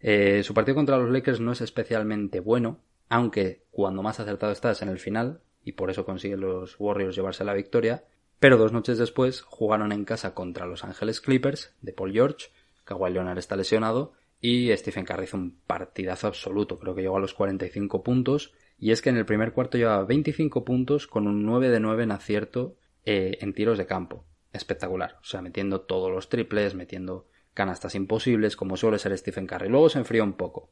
Eh, 0.00 0.42
su 0.42 0.52
partido 0.52 0.74
contra 0.74 0.98
los 0.98 1.10
Lakers 1.10 1.40
no 1.40 1.52
es 1.52 1.60
especialmente 1.62 2.40
bueno, 2.40 2.80
aunque 3.08 3.64
cuando 3.70 4.02
más 4.02 4.20
acertado 4.20 4.52
está 4.52 4.70
es 4.70 4.82
en 4.82 4.88
el 4.88 4.98
final, 4.98 5.40
y 5.64 5.72
por 5.72 5.90
eso 5.90 6.04
consiguen 6.04 6.40
los 6.40 6.76
Warriors 6.78 7.16
llevarse 7.16 7.44
la 7.44 7.54
victoria, 7.54 8.04
pero 8.38 8.56
dos 8.56 8.72
noches 8.72 8.98
después 8.98 9.42
jugaron 9.42 9.92
en 9.92 10.04
casa 10.04 10.34
contra 10.34 10.66
los 10.66 10.84
Ángeles 10.84 11.20
Clippers 11.20 11.74
de 11.80 11.92
Paul 11.92 12.12
George, 12.12 12.48
Kawhi 12.84 13.12
Leonard 13.12 13.38
está 13.38 13.56
lesionado, 13.56 14.12
y 14.40 14.74
Stephen 14.76 15.04
Curry 15.04 15.24
hizo 15.24 15.36
un 15.36 15.60
partidazo 15.66 16.26
absoluto, 16.26 16.78
creo 16.78 16.94
que 16.94 17.02
llegó 17.02 17.16
a 17.16 17.20
los 17.20 17.34
45 17.34 18.02
puntos. 18.02 18.54
Y 18.78 18.92
es 18.92 19.02
que 19.02 19.10
en 19.10 19.18
el 19.18 19.26
primer 19.26 19.52
cuarto 19.52 19.76
llevaba 19.76 20.04
25 20.04 20.64
puntos 20.64 21.06
con 21.06 21.26
un 21.26 21.44
9 21.44 21.68
de 21.68 21.80
9 21.80 22.04
en 22.04 22.12
acierto 22.12 22.76
eh, 23.04 23.36
en 23.40 23.52
tiros 23.52 23.76
de 23.76 23.84
campo. 23.84 24.24
Espectacular. 24.52 25.18
O 25.20 25.24
sea, 25.24 25.42
metiendo 25.42 25.82
todos 25.82 26.10
los 26.10 26.30
triples, 26.30 26.74
metiendo 26.74 27.26
canastas 27.52 27.94
imposibles, 27.94 28.56
como 28.56 28.78
suele 28.78 28.98
ser 28.98 29.16
Stephen 29.18 29.46
Curry. 29.46 29.68
Luego 29.68 29.90
se 29.90 29.98
enfrió 29.98 30.24
un 30.24 30.32
poco. 30.32 30.70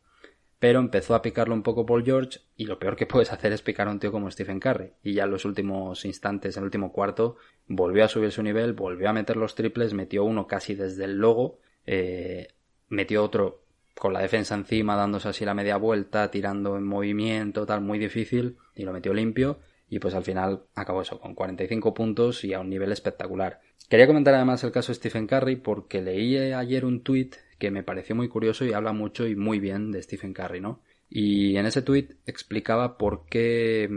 Pero 0.59 0.81
empezó 0.81 1.15
a 1.15 1.23
picarlo 1.23 1.55
un 1.55 1.63
poco 1.63 1.87
Paul 1.87 2.05
George 2.05 2.41
y 2.57 2.65
lo 2.65 2.79
peor 2.79 2.97
que 2.97 3.07
puedes 3.07 3.31
hacer 3.31 3.53
es 3.53 3.63
picar 3.63 3.87
a 3.87 3.91
un 3.91 4.01
tío 4.01 4.11
como 4.11 4.31
Stephen 4.31 4.59
Curry. 4.59 4.93
Y 5.03 5.13
ya 5.13 5.25
en 5.25 5.31
los 5.31 5.45
últimos 5.45 6.05
instantes, 6.07 6.57
en 6.57 6.63
el 6.63 6.65
último 6.65 6.93
cuarto, 6.93 7.37
volvió 7.67 8.05
a 8.05 8.09
subir 8.09 8.33
su 8.33 8.43
nivel, 8.43 8.73
volvió 8.73 9.11
a 9.11 9.13
meter 9.13 9.37
los 9.37 9.55
triples, 9.55 9.93
metió 9.93 10.25
uno 10.25 10.47
casi 10.47 10.75
desde 10.75 11.05
el 11.05 11.19
logo, 11.19 11.61
eh, 11.87 12.49
metió 12.89 13.25
otro 13.25 13.63
con 13.99 14.13
la 14.13 14.21
defensa 14.21 14.55
encima, 14.55 14.97
dándose 14.97 15.29
así 15.29 15.45
la 15.45 15.55
media 15.55 15.77
vuelta, 15.77 16.31
tirando 16.31 16.77
en 16.77 16.85
movimiento, 16.85 17.67
tal, 17.67 17.81
muy 17.81 17.99
difícil, 17.99 18.57
y 18.75 18.85
lo 18.85 18.93
metió 18.93 19.13
limpio, 19.13 19.59
y 19.91 19.99
pues 19.99 20.15
al 20.15 20.25
final 20.25 20.63
acabó 20.75 21.03
eso, 21.03 21.19
con 21.21 21.35
45 21.35 21.95
puntos 21.95 22.45
y 22.45 22.55
a 22.55 22.61
un 22.61 22.71
nivel 22.71 22.93
espectacular. 22.93 23.61
Quería 23.89 24.07
comentar 24.07 24.35
además 24.35 24.63
el 24.65 24.73
caso 24.73 24.93
de 24.93 24.97
Stephen 24.97 25.27
Curry 25.27 25.57
porque 25.57 26.03
leí 26.03 26.37
ayer 26.37 26.85
un 26.85 27.03
tweet 27.03 27.31
que 27.59 27.71
me 27.71 27.83
pareció 27.83 28.15
muy 28.15 28.29
curioso 28.29 28.65
y 28.65 28.73
habla 28.73 28.93
mucho 28.93 29.27
y 29.27 29.35
muy 29.35 29.61
bien 29.61 29.91
de 29.91 30.03
Stephen 30.03 30.35
Curry, 30.35 30.61
¿no? 30.61 30.83
Y 31.09 31.57
en 31.57 31.65
ese 31.65 31.81
tweet 31.81 32.17
explicaba 32.27 32.99
por 32.99 33.25
qué, 33.27 33.89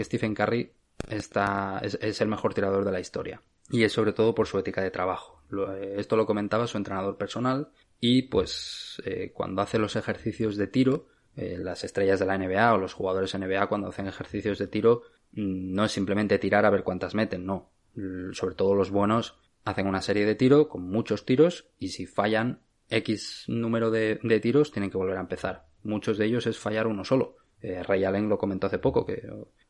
Stephen 0.00 0.34
Curry 0.34 0.72
está, 1.08 1.80
es, 1.82 1.98
es, 2.02 2.20
el 2.20 2.28
mejor 2.28 2.52
tirador 2.52 2.84
de 2.84 2.90
la 2.90 3.00
historia. 3.00 3.42
Y 3.70 3.84
es 3.84 3.92
sobre 3.92 4.12
todo 4.12 4.34
por 4.34 4.48
su 4.48 4.58
ética 4.58 4.82
de 4.82 4.90
trabajo. 4.90 5.42
Esto 5.96 6.16
lo 6.16 6.26
comentaba 6.26 6.66
su 6.66 6.76
entrenador 6.76 7.16
personal 7.16 7.68
y 8.00 8.22
pues 8.22 9.02
eh, 9.04 9.32
cuando 9.34 9.62
hace 9.62 9.78
los 9.78 9.96
ejercicios 9.96 10.56
de 10.56 10.66
tiro, 10.66 11.08
eh, 11.36 11.56
las 11.58 11.84
estrellas 11.84 12.20
de 12.20 12.26
la 12.26 12.38
NBA 12.38 12.74
o 12.74 12.78
los 12.78 12.94
jugadores 12.94 13.36
NBA 13.36 13.68
cuando 13.68 13.88
hacen 13.88 14.06
ejercicios 14.06 14.58
de 14.58 14.66
tiro 14.66 15.02
mm, 15.32 15.74
no 15.74 15.84
es 15.84 15.92
simplemente 15.92 16.38
tirar 16.38 16.64
a 16.64 16.70
ver 16.70 16.84
cuántas 16.84 17.14
meten, 17.14 17.46
no. 17.46 17.70
Sobre 18.32 18.54
todo 18.54 18.76
los 18.76 18.92
buenos 18.92 19.40
hacen 19.64 19.88
una 19.88 20.00
serie 20.02 20.24
de 20.24 20.36
tiro 20.36 20.68
con 20.68 20.88
muchos 20.88 21.24
tiros 21.24 21.66
y 21.80 21.88
si 21.88 22.06
fallan 22.06 22.60
X 22.90 23.44
número 23.48 23.90
de, 23.90 24.18
tiros 24.40 24.72
tienen 24.72 24.90
que 24.90 24.98
volver 24.98 25.16
a 25.16 25.20
empezar. 25.20 25.66
Muchos 25.82 26.16
de 26.16 26.26
ellos 26.26 26.46
es 26.46 26.58
fallar 26.58 26.86
uno 26.86 27.04
solo. 27.04 27.36
Eh, 27.60 27.82
Ray 27.82 28.04
Allen 28.04 28.28
lo 28.28 28.38
comentó 28.38 28.68
hace 28.68 28.78
poco, 28.78 29.04
que 29.04 29.28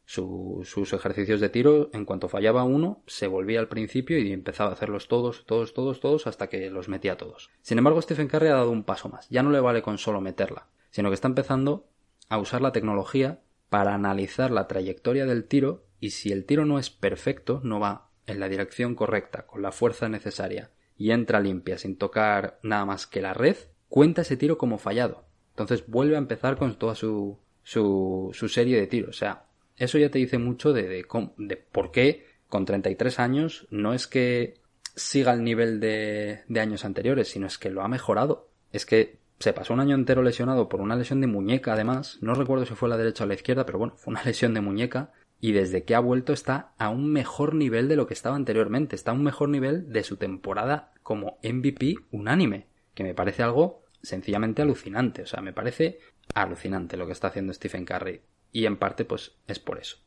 sus 0.09 0.92
ejercicios 0.94 1.38
de 1.38 1.51
tiro, 1.51 1.90
en 1.92 2.07
cuanto 2.07 2.31
fallaba 2.31 2.64
uno, 2.64 3.03
se 3.07 3.27
volvía 3.27 3.61
al 3.61 3.68
principio 3.68 4.18
y 4.18 4.33
empezaba 4.33 4.71
a 4.71 4.73
hacerlos 4.73 5.07
todos, 5.07 5.44
todos, 5.44 5.75
todos, 5.75 6.01
todos, 6.01 6.27
hasta 6.27 6.49
que 6.49 6.71
los 6.71 6.88
metía 6.88 7.18
todos. 7.18 7.51
Sin 7.61 7.77
embargo, 7.77 8.01
Stephen 8.01 8.27
Curry 8.27 8.49
ha 8.49 8.55
dado 8.55 8.71
un 8.71 8.85
paso 8.85 9.11
más. 9.11 9.29
Ya 9.29 9.42
no 9.42 9.51
le 9.51 9.61
vale 9.61 9.83
con 9.83 9.99
solo 9.99 10.23
meterla, 10.23 10.68
sino 10.90 11.11
que 11.11 11.14
está 11.14 11.29
empezando 11.29 11.88
a 12.31 12.38
usar 12.38 12.62
la 12.62 12.73
tecnología 12.73 13.40
para 13.68 13.92
analizar 13.92 14.51
la 14.51 14.66
trayectoria 14.66 15.27
del 15.27 15.44
tiro 15.44 15.85
y 16.01 16.11
si 16.11 16.33
el 16.33 16.47
tiro 16.47 16.64
no 16.64 16.79
es 16.79 16.88
perfecto, 16.88 17.61
no 17.62 17.79
va 17.79 18.09
en 18.27 18.40
la 18.40 18.49
dirección 18.49 18.94
correcta, 18.94 19.47
con 19.47 19.61
la 19.61 19.73
fuerza 19.73 20.09
necesaria, 20.09 20.71
y 20.97 21.11
entra 21.11 21.40
limpia 21.40 21.77
sin 21.77 21.97
tocar 21.97 22.59
nada 22.62 22.87
más 22.87 23.07
que 23.07 23.21
la 23.21 23.35
red, 23.35 23.57
cuenta 23.90 24.23
ese 24.23 24.38
tiro 24.38 24.57
como 24.57 24.79
fallado. 24.79 25.27
Entonces 25.51 25.87
vuelve 25.87 26.14
a 26.14 26.18
empezar 26.18 26.57
con 26.57 26.79
toda 26.79 26.94
su, 26.94 27.38
su, 27.62 28.31
su 28.33 28.49
serie 28.49 28.81
de 28.81 28.87
tiros. 28.87 29.11
O 29.11 29.18
sea, 29.18 29.48
eso 29.79 29.99
ya 29.99 30.11
te 30.11 30.19
dice 30.19 30.38
mucho 30.38 30.73
de, 30.73 30.83
de, 30.83 31.07
de, 31.38 31.57
por 31.57 31.91
qué 31.91 32.27
con 32.49 32.64
33 32.64 33.19
años 33.21 33.67
no 33.71 33.95
es 33.95 34.07
que 34.07 34.55
siga 34.97 35.33
el 35.33 35.45
nivel 35.45 35.81
de, 35.81 36.41
de 36.49 36.61
años 36.61 36.85
anteriores, 36.85 37.29
sino 37.29 37.47
es 37.47 37.59
que 37.59 37.71
lo 37.71 37.83
ha 37.83 37.88
mejorado. 37.88 38.49
Es 38.73 38.85
que 38.85 39.19
se 39.38 39.53
pasó 39.53 39.73
un 39.73 39.81
año 39.81 39.95
entero 39.95 40.23
lesionado 40.23 40.69
por 40.69 40.81
una 40.81 40.97
lesión 40.97 41.21
de 41.21 41.29
muñeca, 41.29 41.75
además. 41.75 42.19
No 42.21 42.35
recuerdo 42.35 42.67
si 42.67 42.75
fue 42.75 42.88
la 42.88 42.97
derecha 42.97 43.25
o 43.25 43.27
la 43.27 43.35
izquierda, 43.35 43.64
pero 43.64 43.79
bueno, 43.79 43.95
fue 43.97 44.11
una 44.12 44.23
lesión 44.25 44.55
de 44.55 44.61
muñeca. 44.61 45.12
Y 45.41 45.53
desde 45.53 45.85
que 45.85 45.95
ha 45.95 46.01
vuelto 46.01 46.33
está 46.33 46.73
a 46.79 46.88
un 46.88 47.12
mejor 47.12 47.55
nivel 47.55 47.87
de 47.87 47.95
lo 47.95 48.09
que 48.09 48.14
estaba 48.14 48.35
anteriormente. 48.35 48.97
Está 48.97 49.12
a 49.12 49.14
un 49.14 49.23
mejor 49.23 49.49
nivel 49.49 49.93
de 49.93 50.03
su 50.03 50.17
temporada 50.17 50.93
como 51.05 51.38
MVP 51.45 51.95
unánime. 52.11 52.67
Que 52.95 53.05
me 53.05 53.14
parece 53.14 53.45
algo 53.45 53.85
sencillamente 54.03 54.62
alucinante. 54.62 55.23
O 55.23 55.27
sea, 55.27 55.41
me 55.41 55.53
parece 55.53 56.01
alucinante 56.35 56.97
lo 56.97 57.07
que 57.07 57.12
está 57.12 57.29
haciendo 57.29 57.53
Stephen 57.53 57.85
Curry 57.85 58.21
y 58.53 58.67
en 58.67 58.77
parte 58.77 59.05
pues 59.05 59.33
es 59.47 59.59
por 59.59 59.79
eso. 59.79 59.99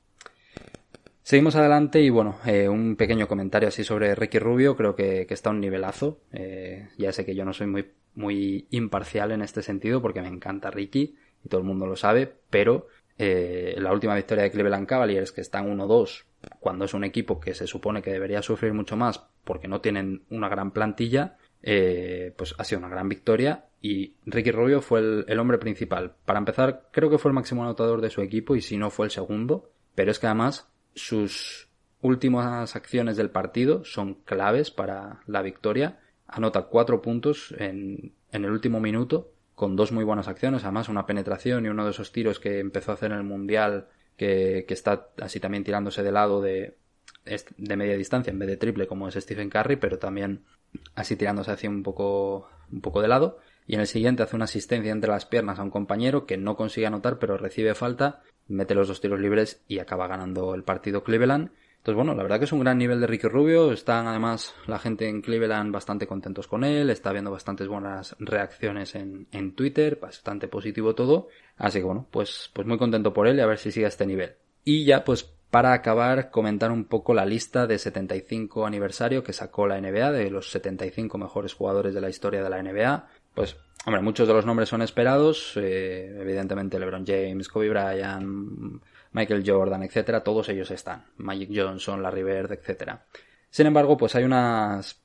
Seguimos 1.24 1.56
adelante 1.56 2.02
y 2.02 2.10
bueno, 2.10 2.40
eh, 2.46 2.68
un 2.68 2.96
pequeño 2.96 3.28
comentario 3.28 3.70
así 3.70 3.84
sobre 3.84 4.16
Ricky 4.16 4.40
Rubio, 4.40 4.76
creo 4.76 4.96
que, 4.96 5.28
está 5.30 5.52
un 5.52 5.62
nivelazo. 5.62 6.20
Eh, 6.34 6.90
ya 6.98 7.12
sé 7.12 7.26
que 7.26 7.36
yo 7.36 7.46
no 7.46 7.54
soy 7.54 7.68
muy, 7.68 7.92
muy 8.16 8.68
imparcial 8.72 9.32
en 9.32 9.42
este 9.42 9.62
sentido 9.62 10.02
porque 10.02 10.22
me 10.22 10.28
encanta 10.28 10.72
Ricky 10.72 11.16
y 11.46 11.50
todo 11.50 11.62
el 11.62 11.68
mundo 11.68 11.86
lo 11.86 11.96
sabe, 11.96 12.34
pero 12.50 12.88
eh, 13.18 13.76
la 13.78 13.94
última 13.94 14.16
victoria 14.16 14.44
de 14.44 14.52
Cleveland 14.52 14.88
Cavaliers, 14.88 15.32
que 15.32 15.42
están 15.42 15.68
1-2, 15.68 16.24
cuando 16.60 16.86
es 16.86 16.94
un 16.94 17.04
equipo 17.04 17.40
que 17.40 17.54
se 17.54 17.68
supone 17.68 18.02
que 18.02 18.12
debería 18.12 18.42
sufrir 18.42 18.74
mucho 18.74 18.98
más 18.98 19.24
porque 19.44 19.68
no 19.68 19.80
tienen 19.80 20.24
una 20.30 20.50
gran 20.50 20.72
plantilla, 20.72 21.38
pues 21.62 22.56
ha 22.58 22.64
sido 22.64 22.80
una 22.80 22.90
gran 22.90 23.10
victoria 23.10 23.66
y 23.82 24.14
Ricky 24.26 24.52
Rubio 24.52 24.82
fue 24.82 25.00
el, 25.00 25.40
hombre 25.40 25.58
principal. 25.58 26.14
Para 26.26 26.40
empezar, 26.40 26.90
creo 26.92 27.10
que 27.10 27.18
fue 27.18 27.30
el 27.30 27.36
máximo 27.36 27.64
anotador 27.64 28.02
de 28.02 28.12
su 28.12 28.22
equipo 28.22 28.56
y 28.56 28.62
si 28.62 28.78
no 28.78 28.92
fue 28.92 29.08
el 29.08 29.12
segundo, 29.12 29.72
pero 29.96 30.12
es 30.12 30.20
que 30.20 30.28
además 30.28 30.70
sus 30.94 31.68
últimas 32.02 32.76
acciones 32.76 33.18
del 33.18 33.32
partido 33.32 33.84
son 33.84 34.16
claves 34.26 34.70
para 34.72 35.22
la 35.26 35.42
victoria. 35.42 36.00
Anota 36.28 36.64
cuatro 36.64 37.02
puntos 37.02 37.54
en, 37.58 38.14
en 38.32 38.46
el 38.46 38.52
último 38.52 38.80
minuto 38.80 39.32
con 39.56 39.76
dos 39.76 39.92
muy 39.92 40.04
buenas 40.04 40.28
acciones, 40.28 40.64
además 40.64 40.90
una 40.90 41.06
penetración 41.06 41.66
y 41.66 41.70
uno 41.70 41.86
de 41.86 41.92
esos 41.92 42.12
tiros 42.12 42.40
que 42.40 42.60
empezó 42.60 42.92
a 42.92 42.96
hacer 42.96 43.12
en 43.12 43.18
el 43.18 43.24
Mundial 43.24 43.88
que, 44.18 44.66
que 44.68 44.74
está 44.74 45.10
así 45.22 45.40
también 45.40 45.64
tirándose 45.64 46.02
de 46.04 46.12
lado 46.12 46.42
de, 46.42 46.78
de 47.58 47.78
media 47.78 47.98
distancia 47.98 48.32
en 48.32 48.40
vez 48.40 48.48
de 48.48 48.58
triple 48.58 48.88
como 48.88 49.08
es 49.08 49.16
Stephen 49.16 49.50
Curry, 49.50 49.76
pero 49.76 50.00
también 50.00 50.44
así 50.96 51.16
tirándose 51.16 51.52
hacia 51.52 51.70
un 51.70 51.84
poco, 51.84 52.48
un 52.72 52.82
poco 52.82 53.02
de 53.02 53.08
lado. 53.08 53.40
Y 53.68 53.76
en 53.76 53.82
el 53.82 53.88
siguiente 53.88 54.24
hace 54.24 54.36
una 54.36 54.46
asistencia 54.46 54.92
entre 54.92 55.12
las 55.12 55.26
piernas 55.26 55.60
a 55.60 55.64
un 55.64 55.70
compañero 55.70 56.26
que 56.26 56.38
no 56.38 56.56
consigue 56.56 56.88
anotar, 56.88 57.20
pero 57.20 57.38
recibe 57.38 57.76
falta, 57.76 58.22
mete 58.48 58.76
los 58.76 58.88
dos 58.88 59.02
tiros 59.02 59.20
libres 59.20 59.64
y 59.68 59.80
acaba 59.80 60.08
ganando 60.08 60.56
el 60.56 60.64
partido 60.64 61.04
Cleveland. 61.04 61.52
Entonces, 61.78 61.96
bueno, 61.96 62.14
la 62.14 62.22
verdad 62.22 62.38
que 62.38 62.46
es 62.46 62.52
un 62.52 62.60
gran 62.60 62.78
nivel 62.78 63.00
de 63.00 63.08
Ricky 63.08 63.28
Rubio. 63.28 63.72
Están 63.72 64.06
además 64.06 64.54
la 64.68 64.78
gente 64.78 65.08
en 65.10 65.22
Cleveland 65.24 65.72
bastante 65.74 66.06
contentos 66.06 66.48
con 66.48 66.64
él. 66.64 66.92
Está 66.92 67.10
habiendo 67.10 67.32
bastantes 67.32 67.68
buenas 67.68 68.16
reacciones 68.20 68.94
en, 68.94 69.26
en 69.32 69.56
Twitter. 69.56 69.98
Bastante 70.00 70.48
positivo 70.48 70.94
todo. 70.94 71.30
Así 71.58 71.80
que 71.80 71.86
bueno, 71.86 72.08
pues, 72.12 72.52
pues 72.54 72.68
muy 72.68 72.78
contento 72.78 73.14
por 73.14 73.28
él 73.28 73.38
y 73.38 73.42
a 73.42 73.48
ver 73.48 73.58
si 73.58 73.72
sigue 73.72 73.88
a 73.88 73.90
este 73.90 74.06
nivel. 74.06 74.36
Y 74.64 74.86
ya, 74.86 75.04
pues 75.04 75.34
para 75.52 75.74
acabar, 75.74 76.32
comentar 76.32 76.72
un 76.72 76.86
poco 76.86 77.14
la 77.14 77.26
lista 77.26 77.68
de 77.68 77.78
75 77.78 78.66
aniversario 78.66 79.22
que 79.22 79.34
sacó 79.34 79.68
la 79.68 79.80
NBA 79.80 80.12
de 80.14 80.32
los 80.32 80.50
75 80.50 81.18
mejores 81.18 81.54
jugadores 81.54 81.94
de 81.94 82.00
la 82.00 82.10
historia 82.10 82.42
de 82.42 82.50
la 82.50 82.64
NBA. 82.64 83.08
Pues, 83.36 83.58
hombre, 83.86 84.02
muchos 84.02 84.30
de 84.30 84.34
los 84.34 84.46
nombres 84.46 84.70
son 84.70 84.82
esperados, 84.82 85.54
eh, 85.58 86.18
evidentemente 86.22 86.80
LeBron 86.80 87.06
James, 87.06 87.50
Kobe 87.50 87.70
Bryant, 87.70 88.82
Michael 89.12 89.44
Jordan, 89.46 89.84
etcétera, 89.84 90.24
todos 90.24 90.48
ellos 90.48 90.72
están. 90.72 91.04
Magic 91.18 91.52
Johnson, 91.54 92.02
Larry 92.02 92.24
Bird, 92.24 92.54
etcétera. 92.54 93.06
Sin 93.50 93.68
embargo, 93.68 93.98
pues 93.98 94.16
hay 94.16 94.24
unas, 94.24 95.02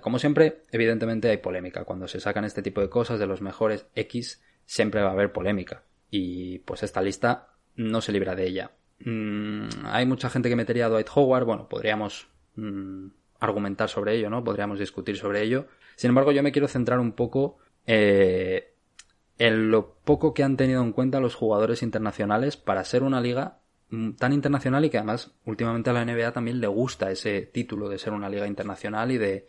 como 0.00 0.18
siempre, 0.18 0.62
evidentemente 0.72 1.28
hay 1.28 1.36
polémica. 1.36 1.84
Cuando 1.84 2.08
se 2.08 2.20
sacan 2.20 2.46
este 2.46 2.62
tipo 2.62 2.80
de 2.80 2.88
cosas 2.88 3.18
de 3.20 3.26
los 3.26 3.42
mejores 3.42 3.84
X, 3.94 4.42
siempre 4.64 5.02
va 5.02 5.10
a 5.10 5.12
haber 5.12 5.32
polémica. 5.32 5.82
Y 6.10 6.60
pues 6.60 6.82
esta 6.82 7.02
lista 7.02 7.48
no 7.76 8.00
se 8.00 8.12
libra 8.12 8.34
de 8.34 8.46
ella. 8.46 8.70
Mm, 9.04 9.68
hay 9.84 10.06
mucha 10.06 10.30
gente 10.30 10.48
que 10.48 10.56
metería 10.56 10.86
a 10.86 10.88
Dwight 10.88 11.08
Howard, 11.14 11.44
bueno, 11.44 11.68
podríamos 11.68 12.28
mm, 12.56 13.06
argumentar 13.40 13.88
sobre 13.88 14.16
ello, 14.16 14.30
¿no? 14.30 14.44
Podríamos 14.44 14.78
discutir 14.78 15.16
sobre 15.16 15.42
ello. 15.42 15.66
Sin 15.96 16.08
embargo, 16.10 16.32
yo 16.32 16.42
me 16.42 16.52
quiero 16.52 16.68
centrar 16.68 17.00
un 17.00 17.12
poco 17.12 17.58
eh, 17.86 18.74
en 19.38 19.70
lo 19.70 19.94
poco 20.04 20.34
que 20.34 20.44
han 20.44 20.56
tenido 20.56 20.82
en 20.82 20.92
cuenta 20.92 21.20
los 21.20 21.34
jugadores 21.34 21.82
internacionales 21.82 22.56
para 22.56 22.84
ser 22.84 23.02
una 23.02 23.20
liga 23.20 23.58
mm, 23.90 24.12
tan 24.12 24.32
internacional 24.32 24.84
y 24.84 24.90
que 24.90 24.98
además 24.98 25.32
últimamente 25.44 25.90
a 25.90 25.92
la 25.92 26.04
NBA 26.04 26.32
también 26.32 26.60
le 26.60 26.68
gusta 26.68 27.10
ese 27.10 27.42
título 27.42 27.88
de 27.88 27.98
ser 27.98 28.12
una 28.12 28.28
liga 28.28 28.46
internacional 28.46 29.10
y 29.10 29.18
de, 29.18 29.48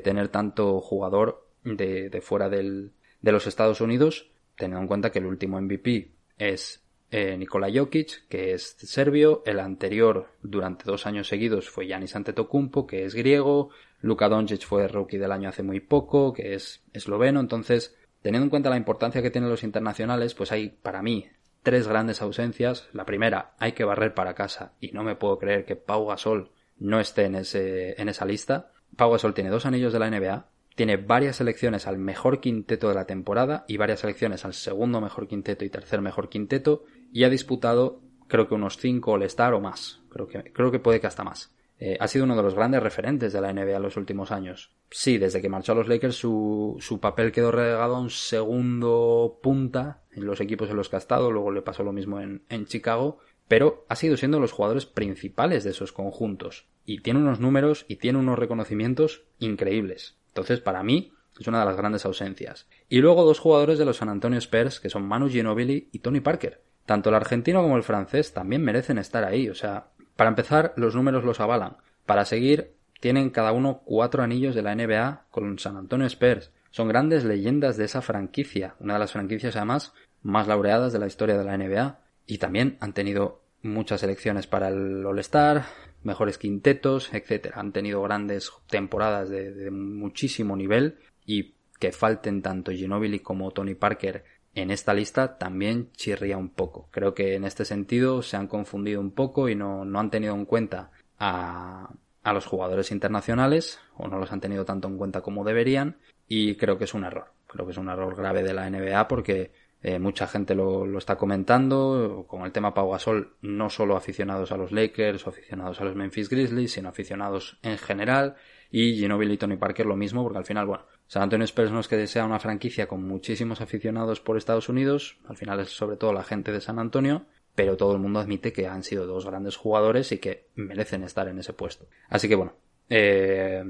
tener 0.00 0.28
tanto 0.28 0.80
jugador 0.80 1.48
de, 1.64 2.20
fuera 2.22 2.48
de 2.48 2.92
los 3.22 3.46
Estados 3.46 3.80
Unidos, 3.80 4.30
teniendo 4.56 4.82
en 4.82 4.86
cuenta 4.86 5.10
que 5.10 5.18
el 5.18 5.26
último 5.26 5.60
MVP 5.60 6.12
es 6.38 6.81
eh, 7.12 7.36
Nikola 7.36 7.68
Jokic, 7.72 8.26
que 8.26 8.54
es 8.54 8.74
serbio, 8.78 9.42
el 9.44 9.60
anterior 9.60 10.30
durante 10.42 10.86
dos 10.86 11.06
años 11.06 11.28
seguidos 11.28 11.68
fue 11.68 11.86
Yanis 11.86 12.16
Antetokounmpo, 12.16 12.86
que 12.86 13.04
es 13.04 13.14
griego, 13.14 13.68
Luka 14.00 14.30
Doncic 14.30 14.64
fue 14.64 14.88
rookie 14.88 15.18
del 15.18 15.30
año 15.30 15.50
hace 15.50 15.62
muy 15.62 15.80
poco, 15.80 16.32
que 16.32 16.54
es 16.54 16.82
esloveno, 16.94 17.38
entonces, 17.38 17.94
teniendo 18.22 18.44
en 18.44 18.50
cuenta 18.50 18.70
la 18.70 18.78
importancia 18.78 19.20
que 19.20 19.30
tienen 19.30 19.50
los 19.50 19.62
internacionales, 19.62 20.34
pues 20.34 20.52
hay 20.52 20.70
para 20.70 21.02
mí 21.02 21.28
tres 21.62 21.86
grandes 21.86 22.22
ausencias. 22.22 22.88
La 22.94 23.04
primera, 23.04 23.52
hay 23.58 23.72
que 23.72 23.84
barrer 23.84 24.14
para 24.14 24.34
casa 24.34 24.72
y 24.80 24.92
no 24.92 25.04
me 25.04 25.14
puedo 25.14 25.38
creer 25.38 25.66
que 25.66 25.76
Pau 25.76 26.06
Gasol 26.06 26.50
no 26.78 26.98
esté 26.98 27.26
en, 27.26 27.34
ese, 27.34 28.00
en 28.00 28.08
esa 28.08 28.24
lista. 28.24 28.72
Pau 28.96 29.12
Gasol 29.12 29.34
tiene 29.34 29.50
dos 29.50 29.66
anillos 29.66 29.92
de 29.92 29.98
la 29.98 30.10
NBA, 30.10 30.46
tiene 30.74 30.96
varias 30.96 31.36
selecciones 31.36 31.86
al 31.86 31.98
mejor 31.98 32.40
quinteto 32.40 32.88
de 32.88 32.94
la 32.94 33.06
temporada 33.06 33.66
y 33.68 33.76
varias 33.76 34.00
selecciones 34.00 34.46
al 34.46 34.54
segundo 34.54 35.00
mejor 35.02 35.28
quinteto 35.28 35.66
y 35.66 35.70
tercer 35.70 36.00
mejor 36.00 36.30
quinteto 36.30 36.84
y 37.12 37.24
ha 37.24 37.30
disputado 37.30 38.00
creo 38.26 38.48
que 38.48 38.54
unos 38.54 38.78
5 38.78 39.12
All-Star 39.12 39.52
o 39.52 39.60
más. 39.60 40.00
Creo 40.08 40.26
que, 40.26 40.42
creo 40.52 40.70
que 40.70 40.78
puede 40.78 41.00
que 41.00 41.06
hasta 41.06 41.22
más. 41.22 41.54
Eh, 41.78 41.98
ha 42.00 42.08
sido 42.08 42.24
uno 42.24 42.34
de 42.34 42.42
los 42.42 42.54
grandes 42.54 42.82
referentes 42.82 43.32
de 43.32 43.40
la 43.40 43.52
NBA 43.52 43.76
en 43.76 43.82
los 43.82 43.96
últimos 43.96 44.30
años. 44.30 44.70
Sí, 44.90 45.18
desde 45.18 45.42
que 45.42 45.48
marchó 45.48 45.72
a 45.72 45.74
los 45.74 45.88
Lakers 45.88 46.16
su, 46.16 46.76
su 46.80 46.98
papel 47.00 47.32
quedó 47.32 47.50
relegado 47.50 47.96
a 47.96 48.00
un 48.00 48.08
segundo 48.08 49.38
punta 49.42 50.02
en 50.12 50.24
los 50.24 50.40
equipos 50.40 50.70
en 50.70 50.76
los 50.76 50.88
que 50.88 50.96
ha 50.96 51.00
estado, 51.00 51.30
luego 51.30 51.50
le 51.50 51.60
pasó 51.60 51.82
lo 51.82 51.92
mismo 51.92 52.20
en, 52.20 52.42
en 52.48 52.66
Chicago, 52.66 53.18
pero 53.48 53.84
ha 53.88 53.96
sido 53.96 54.16
siendo 54.16 54.40
los 54.40 54.52
jugadores 54.52 54.86
principales 54.86 55.64
de 55.64 55.70
esos 55.70 55.92
conjuntos. 55.92 56.68
Y 56.86 57.00
tiene 57.00 57.20
unos 57.20 57.40
números 57.40 57.84
y 57.88 57.96
tiene 57.96 58.18
unos 58.18 58.38
reconocimientos 58.38 59.24
increíbles. 59.40 60.16
Entonces, 60.28 60.60
para 60.60 60.82
mí, 60.82 61.12
es 61.38 61.46
una 61.46 61.60
de 61.60 61.66
las 61.66 61.76
grandes 61.76 62.06
ausencias. 62.06 62.66
Y 62.88 63.00
luego 63.00 63.24
dos 63.24 63.40
jugadores 63.40 63.78
de 63.78 63.84
los 63.84 63.98
San 63.98 64.08
Antonio 64.08 64.38
Spurs, 64.38 64.80
que 64.80 64.88
son 64.88 65.06
Manu 65.06 65.28
Ginobili 65.28 65.88
y 65.92 65.98
Tony 65.98 66.20
Parker. 66.20 66.62
Tanto 66.86 67.08
el 67.10 67.14
argentino 67.14 67.62
como 67.62 67.76
el 67.76 67.82
francés 67.82 68.32
también 68.32 68.62
merecen 68.62 68.98
estar 68.98 69.24
ahí. 69.24 69.48
O 69.48 69.54
sea, 69.54 69.86
para 70.16 70.30
empezar, 70.30 70.72
los 70.76 70.94
números 70.94 71.24
los 71.24 71.40
avalan. 71.40 71.76
Para 72.06 72.24
seguir, 72.24 72.74
tienen 73.00 73.30
cada 73.30 73.52
uno 73.52 73.82
cuatro 73.84 74.22
anillos 74.22 74.54
de 74.54 74.62
la 74.62 74.74
NBA 74.74 75.26
con 75.30 75.58
San 75.58 75.76
Antonio 75.76 76.06
Spurs. 76.06 76.52
Son 76.70 76.88
grandes 76.88 77.24
leyendas 77.24 77.76
de 77.76 77.84
esa 77.84 78.02
franquicia, 78.02 78.74
una 78.80 78.94
de 78.94 79.00
las 79.00 79.12
franquicias 79.12 79.56
además 79.56 79.92
más 80.22 80.46
laureadas 80.46 80.92
de 80.92 80.98
la 80.98 81.06
historia 81.06 81.36
de 81.36 81.44
la 81.44 81.56
NBA. 81.56 81.98
Y 82.26 82.38
también 82.38 82.76
han 82.80 82.92
tenido 82.92 83.42
muchas 83.62 84.02
elecciones 84.02 84.46
para 84.46 84.68
el 84.68 85.04
All-Star, 85.04 85.64
mejores 86.02 86.38
quintetos, 86.38 87.12
etcétera. 87.12 87.58
Han 87.58 87.72
tenido 87.72 88.02
grandes 88.02 88.50
temporadas 88.68 89.28
de, 89.28 89.70
muchísimo 89.70 90.56
nivel 90.56 90.98
y 91.26 91.54
que 91.78 91.92
falten 91.92 92.42
tanto 92.42 92.72
Ginobili 92.72 93.20
como 93.20 93.50
Tony 93.50 93.74
Parker 93.74 94.24
en 94.54 94.70
esta 94.70 94.94
lista 94.94 95.38
también 95.38 95.90
chirría 95.92 96.36
un 96.36 96.50
poco. 96.50 96.88
Creo 96.90 97.14
que 97.14 97.34
en 97.34 97.44
este 97.44 97.64
sentido 97.64 98.22
se 98.22 98.36
han 98.36 98.46
confundido 98.46 99.00
un 99.00 99.12
poco 99.12 99.48
y 99.48 99.54
no, 99.54 99.84
no 99.84 100.00
han 100.00 100.10
tenido 100.10 100.34
en 100.34 100.44
cuenta 100.44 100.90
a, 101.18 101.90
a 102.22 102.32
los 102.32 102.46
jugadores 102.46 102.90
internacionales 102.90 103.80
o 103.96 104.08
no 104.08 104.18
los 104.18 104.32
han 104.32 104.40
tenido 104.40 104.64
tanto 104.64 104.88
en 104.88 104.98
cuenta 104.98 105.22
como 105.22 105.44
deberían 105.44 105.96
y 106.28 106.56
creo 106.56 106.78
que 106.78 106.84
es 106.84 106.94
un 106.94 107.04
error. 107.04 107.32
Creo 107.46 107.66
que 107.66 107.72
es 107.72 107.78
un 107.78 107.88
error 107.88 108.14
grave 108.16 108.42
de 108.42 108.54
la 108.54 108.68
NBA 108.68 109.08
porque 109.08 109.52
eh, 109.82 109.98
mucha 109.98 110.28
gente 110.28 110.54
lo, 110.54 110.86
lo, 110.86 110.98
está 110.98 111.16
comentando 111.16 112.24
con 112.28 112.42
el 112.42 112.52
tema 112.52 112.72
Pau 112.72 112.92
Gasol, 112.92 113.34
no 113.42 113.68
solo 113.68 113.96
aficionados 113.96 114.52
a 114.52 114.56
los 114.56 114.70
Lakers 114.70 115.26
o 115.26 115.30
aficionados 115.30 115.80
a 115.80 115.84
los 115.84 115.96
Memphis 115.96 116.28
Grizzlies, 116.28 116.72
sino 116.72 116.88
aficionados 116.88 117.58
en 117.62 117.78
general. 117.78 118.36
Y 118.70 118.94
Ginobili 118.94 119.34
y 119.34 119.38
Tony 119.38 119.56
Parker 119.56 119.84
lo 119.84 119.96
mismo, 119.96 120.22
porque 120.22 120.38
al 120.38 120.46
final, 120.46 120.66
bueno, 120.66 120.84
San 121.06 121.22
Antonio 121.22 121.44
Spurs 121.44 121.70
no 121.70 121.80
es 121.80 121.88
que 121.88 122.06
sea 122.06 122.24
una 122.24 122.38
franquicia 122.38 122.88
con 122.88 123.06
muchísimos 123.06 123.60
aficionados 123.60 124.20
por 124.20 124.36
Estados 124.36 124.68
Unidos, 124.68 125.18
al 125.28 125.36
final 125.36 125.60
es 125.60 125.70
sobre 125.70 125.96
todo 125.96 126.12
la 126.12 126.24
gente 126.24 126.52
de 126.52 126.60
San 126.60 126.78
Antonio, 126.78 127.26
pero 127.54 127.76
todo 127.76 127.92
el 127.92 127.98
mundo 127.98 128.20
admite 128.20 128.52
que 128.52 128.66
han 128.66 128.82
sido 128.82 129.06
dos 129.06 129.26
grandes 129.26 129.56
jugadores 129.56 130.10
y 130.12 130.18
que 130.18 130.48
merecen 130.54 131.04
estar 131.04 131.28
en 131.28 131.38
ese 131.38 131.52
puesto. 131.52 131.86
Así 132.08 132.28
que 132.28 132.34
bueno, 132.34 132.54
eh, 132.88 133.62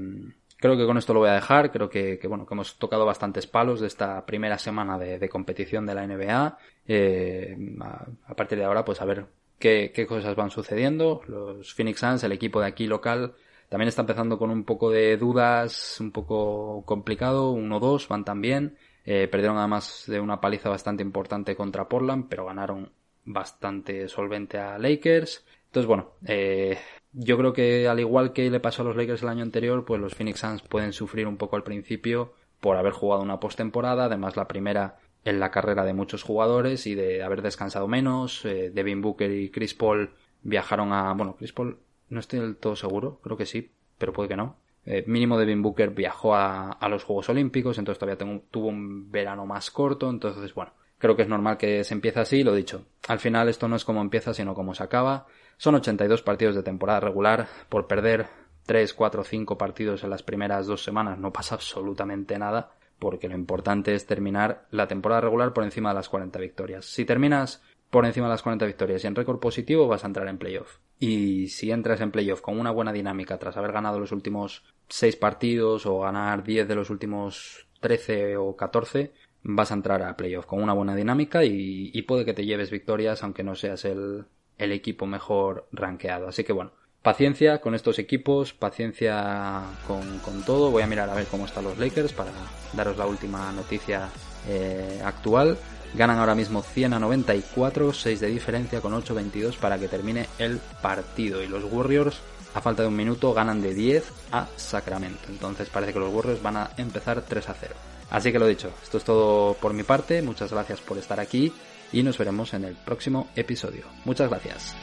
Creo 0.63 0.77
que 0.77 0.85
con 0.85 0.97
esto 0.97 1.13
lo 1.13 1.19
voy 1.19 1.27
a 1.27 1.33
dejar. 1.33 1.73
Creo 1.73 1.89
que, 1.89 2.17
bueno, 2.29 2.45
que 2.45 2.53
hemos 2.53 2.79
tocado 2.79 3.05
bastantes 3.05 3.45
palos 3.47 3.81
de 3.81 3.87
esta 3.87 4.25
primera 4.25 4.57
semana 4.57 4.97
de, 4.97 5.27
competición 5.27 5.85
de 5.85 5.93
la 5.93 6.07
NBA. 6.07 6.57
Eh, 6.87 7.57
a, 7.81 8.33
partir 8.33 8.59
de 8.59 8.63
ahora, 8.63 8.85
pues 8.85 9.01
a 9.01 9.05
ver 9.05 9.25
qué, 9.59 10.05
cosas 10.07 10.37
van 10.37 10.51
sucediendo. 10.51 11.19
Los 11.27 11.73
Phoenix 11.73 11.99
Suns, 11.99 12.23
el 12.23 12.31
equipo 12.31 12.61
de 12.61 12.67
aquí 12.67 12.87
local, 12.87 13.33
también 13.69 13.87
está 13.87 14.01
empezando 14.01 14.37
con 14.37 14.49
un 14.49 14.63
poco 14.63 14.91
de 14.91 15.17
dudas, 15.17 15.97
un 15.99 16.11
poco 16.11 16.83
complicado. 16.85 17.53
1-2 17.55 18.07
van 18.07 18.25
también. 18.25 18.77
Eh, 19.05 19.27
perdieron 19.27 19.57
además 19.57 20.05
de 20.07 20.19
una 20.19 20.39
paliza 20.39 20.69
bastante 20.69 21.03
importante 21.03 21.55
contra 21.55 21.89
Portland, 21.89 22.27
pero 22.29 22.45
ganaron 22.45 22.91
bastante 23.25 24.07
solvente 24.07 24.57
a 24.57 24.77
Lakers. 24.77 25.45
Entonces, 25.65 25.87
bueno, 25.87 26.11
eh, 26.25 26.77
yo 27.11 27.37
creo 27.37 27.53
que 27.53 27.87
al 27.87 27.99
igual 27.99 28.33
que 28.33 28.49
le 28.49 28.59
pasó 28.59 28.81
a 28.81 28.85
los 28.85 28.95
Lakers 28.95 29.23
el 29.23 29.29
año 29.29 29.43
anterior, 29.43 29.85
pues 29.85 29.99
los 29.99 30.15
Phoenix 30.15 30.39
Suns 30.39 30.61
pueden 30.61 30.93
sufrir 30.93 31.27
un 31.27 31.37
poco 31.37 31.55
al 31.55 31.63
principio 31.63 32.33
por 32.59 32.77
haber 32.77 32.93
jugado 32.93 33.21
una 33.21 33.39
postemporada, 33.39 34.05
además 34.05 34.37
la 34.37 34.47
primera 34.47 34.99
en 35.25 35.39
la 35.39 35.51
carrera 35.51 35.83
de 35.85 35.93
muchos 35.93 36.23
jugadores 36.23 36.85
y 36.87 36.95
de 36.95 37.23
haber 37.23 37.41
descansado 37.41 37.87
menos. 37.87 38.45
Eh, 38.45 38.71
Devin 38.73 39.01
Booker 39.01 39.31
y 39.31 39.49
Chris 39.49 39.73
Paul 39.73 40.11
viajaron 40.41 40.91
a, 40.93 41.13
bueno, 41.13 41.35
Chris 41.37 41.53
Paul 41.53 41.77
no 42.13 42.19
estoy 42.19 42.39
del 42.39 42.55
todo 42.55 42.75
seguro, 42.75 43.19
creo 43.23 43.37
que 43.37 43.45
sí, 43.45 43.71
pero 43.97 44.13
puede 44.13 44.29
que 44.29 44.37
no. 44.37 44.57
Eh, 44.85 45.03
mínimo 45.07 45.37
Devin 45.37 45.61
Booker 45.61 45.91
viajó 45.91 46.35
a, 46.35 46.71
a, 46.71 46.89
los 46.89 47.03
Juegos 47.03 47.29
Olímpicos, 47.29 47.77
entonces 47.77 47.99
todavía 47.99 48.41
tuvo 48.51 48.67
un 48.67 49.11
verano 49.11 49.45
más 49.45 49.71
corto, 49.71 50.09
entonces 50.09 50.53
bueno, 50.53 50.73
creo 51.03 51.15
que 51.17 51.23
es 51.23 51.27
normal 51.27 51.57
que 51.57 51.83
se 51.83 51.93
empiece 51.93 52.21
así, 52.21 52.43
lo 52.43 52.53
dicho. 52.55 52.85
Al 53.09 53.19
final 53.19 53.49
esto 53.49 53.67
no 53.67 53.75
es 53.75 53.83
como 53.83 54.01
empieza, 54.01 54.33
sino 54.33 54.53
como 54.55 54.73
se 54.73 54.83
acaba. 54.83 55.25
Son 55.57 55.75
82 55.75 56.21
partidos 56.21 56.55
de 56.55 56.63
temporada 56.63 57.01
regular. 57.01 57.47
Por 57.67 57.87
perder 57.87 58.27
3, 58.65 58.93
4, 58.93 59.23
5 59.25 59.57
partidos 59.57 60.03
en 60.05 60.09
las 60.09 60.23
primeras 60.23 60.65
dos 60.65 60.81
semanas 60.81 61.19
no 61.19 61.33
pasa 61.33 61.55
absolutamente 61.55 62.39
nada, 62.39 62.71
porque 62.99 63.27
lo 63.27 63.35
importante 63.35 63.93
es 63.93 64.05
terminar 64.05 64.65
la 64.71 64.87
temporada 64.87 65.19
regular 65.19 65.51
por 65.51 65.65
encima 65.65 65.89
de 65.89 65.95
las 65.95 66.07
40 66.07 66.39
victorias. 66.39 66.85
Si 66.85 67.03
terminas 67.03 67.61
por 67.89 68.05
encima 68.05 68.27
de 68.27 68.35
las 68.35 68.41
40 68.41 68.65
victorias 68.65 69.03
y 69.03 69.07
en 69.07 69.15
récord 69.15 69.39
positivo 69.39 69.87
vas 69.87 70.05
a 70.05 70.07
entrar 70.07 70.27
en 70.29 70.37
playoff. 70.37 70.77
Y 71.05 71.49
si 71.49 71.69
entras 71.69 71.99
en 71.99 72.11
playoff 72.11 72.39
con 72.39 72.57
una 72.57 72.71
buena 72.71 72.93
dinámica 72.93 73.37
tras 73.37 73.57
haber 73.57 73.73
ganado 73.73 73.99
los 73.99 74.13
últimos 74.13 74.63
6 74.87 75.17
partidos 75.17 75.85
o 75.85 75.99
ganar 75.99 76.45
10 76.45 76.65
de 76.65 76.75
los 76.75 76.89
últimos 76.89 77.67
13 77.81 78.37
o 78.37 78.55
14, 78.55 79.11
vas 79.41 79.71
a 79.71 79.73
entrar 79.73 80.01
a 80.01 80.15
playoff 80.15 80.45
con 80.45 80.63
una 80.63 80.71
buena 80.71 80.95
dinámica 80.95 81.43
y, 81.43 82.01
puede 82.03 82.23
que 82.23 82.33
te 82.33 82.45
lleves 82.45 82.71
victorias 82.71 83.21
aunque 83.21 83.43
no 83.43 83.53
seas 83.53 83.83
el, 83.83 84.23
el 84.57 84.71
equipo 84.71 85.05
mejor 85.05 85.67
rankeado. 85.73 86.29
Así 86.29 86.45
que 86.45 86.53
bueno, 86.53 86.71
paciencia 87.01 87.59
con 87.59 87.75
estos 87.75 87.99
equipos, 87.99 88.53
paciencia 88.53 89.61
con, 89.85 90.45
todo. 90.45 90.71
Voy 90.71 90.83
a 90.83 90.87
mirar 90.87 91.09
a 91.09 91.15
ver 91.15 91.25
cómo 91.25 91.43
están 91.43 91.65
los 91.65 91.77
Lakers 91.77 92.13
para 92.13 92.31
daros 92.71 92.97
la 92.97 93.07
última 93.07 93.51
noticia 93.51 94.07
eh, 94.47 95.01
actual. 95.03 95.57
Ganan 95.93 96.17
ahora 96.17 96.35
mismo 96.35 96.63
100 96.63 96.93
a 96.93 96.99
94, 96.99 97.93
6 97.93 98.19
de 98.19 98.27
diferencia 98.27 98.81
con 98.81 98.93
8-22 98.93 99.57
para 99.57 99.77
que 99.77 99.87
termine 99.87 100.27
el 100.39 100.59
partido. 100.81 101.43
Y 101.43 101.47
los 101.47 101.63
Warriors, 101.71 102.17
a 102.55 102.61
falta 102.61 102.81
de 102.81 102.87
un 102.87 102.95
minuto, 102.95 103.33
ganan 103.33 103.61
de 103.61 103.73
10 103.73 104.03
a 104.31 104.47
Sacramento. 104.55 105.27
Entonces 105.29 105.69
parece 105.69 105.93
que 105.93 105.99
los 105.99 106.13
Warriors 106.13 106.41
van 106.41 106.57
a 106.57 106.71
empezar 106.77 107.21
3 107.21 107.49
a 107.49 107.53
0. 107.53 107.75
Así 108.09 108.31
que 108.31 108.39
lo 108.39 108.47
dicho, 108.47 108.71
esto 108.81 108.97
es 108.97 109.03
todo 109.03 109.53
por 109.55 109.73
mi 109.73 109.83
parte. 109.83 110.21
Muchas 110.21 110.51
gracias 110.51 110.81
por 110.81 110.97
estar 110.97 111.19
aquí 111.19 111.53
y 111.91 112.03
nos 112.03 112.17
veremos 112.17 112.53
en 112.53 112.65
el 112.65 112.75
próximo 112.75 113.27
episodio. 113.35 113.85
Muchas 114.05 114.29
gracias. 114.29 114.75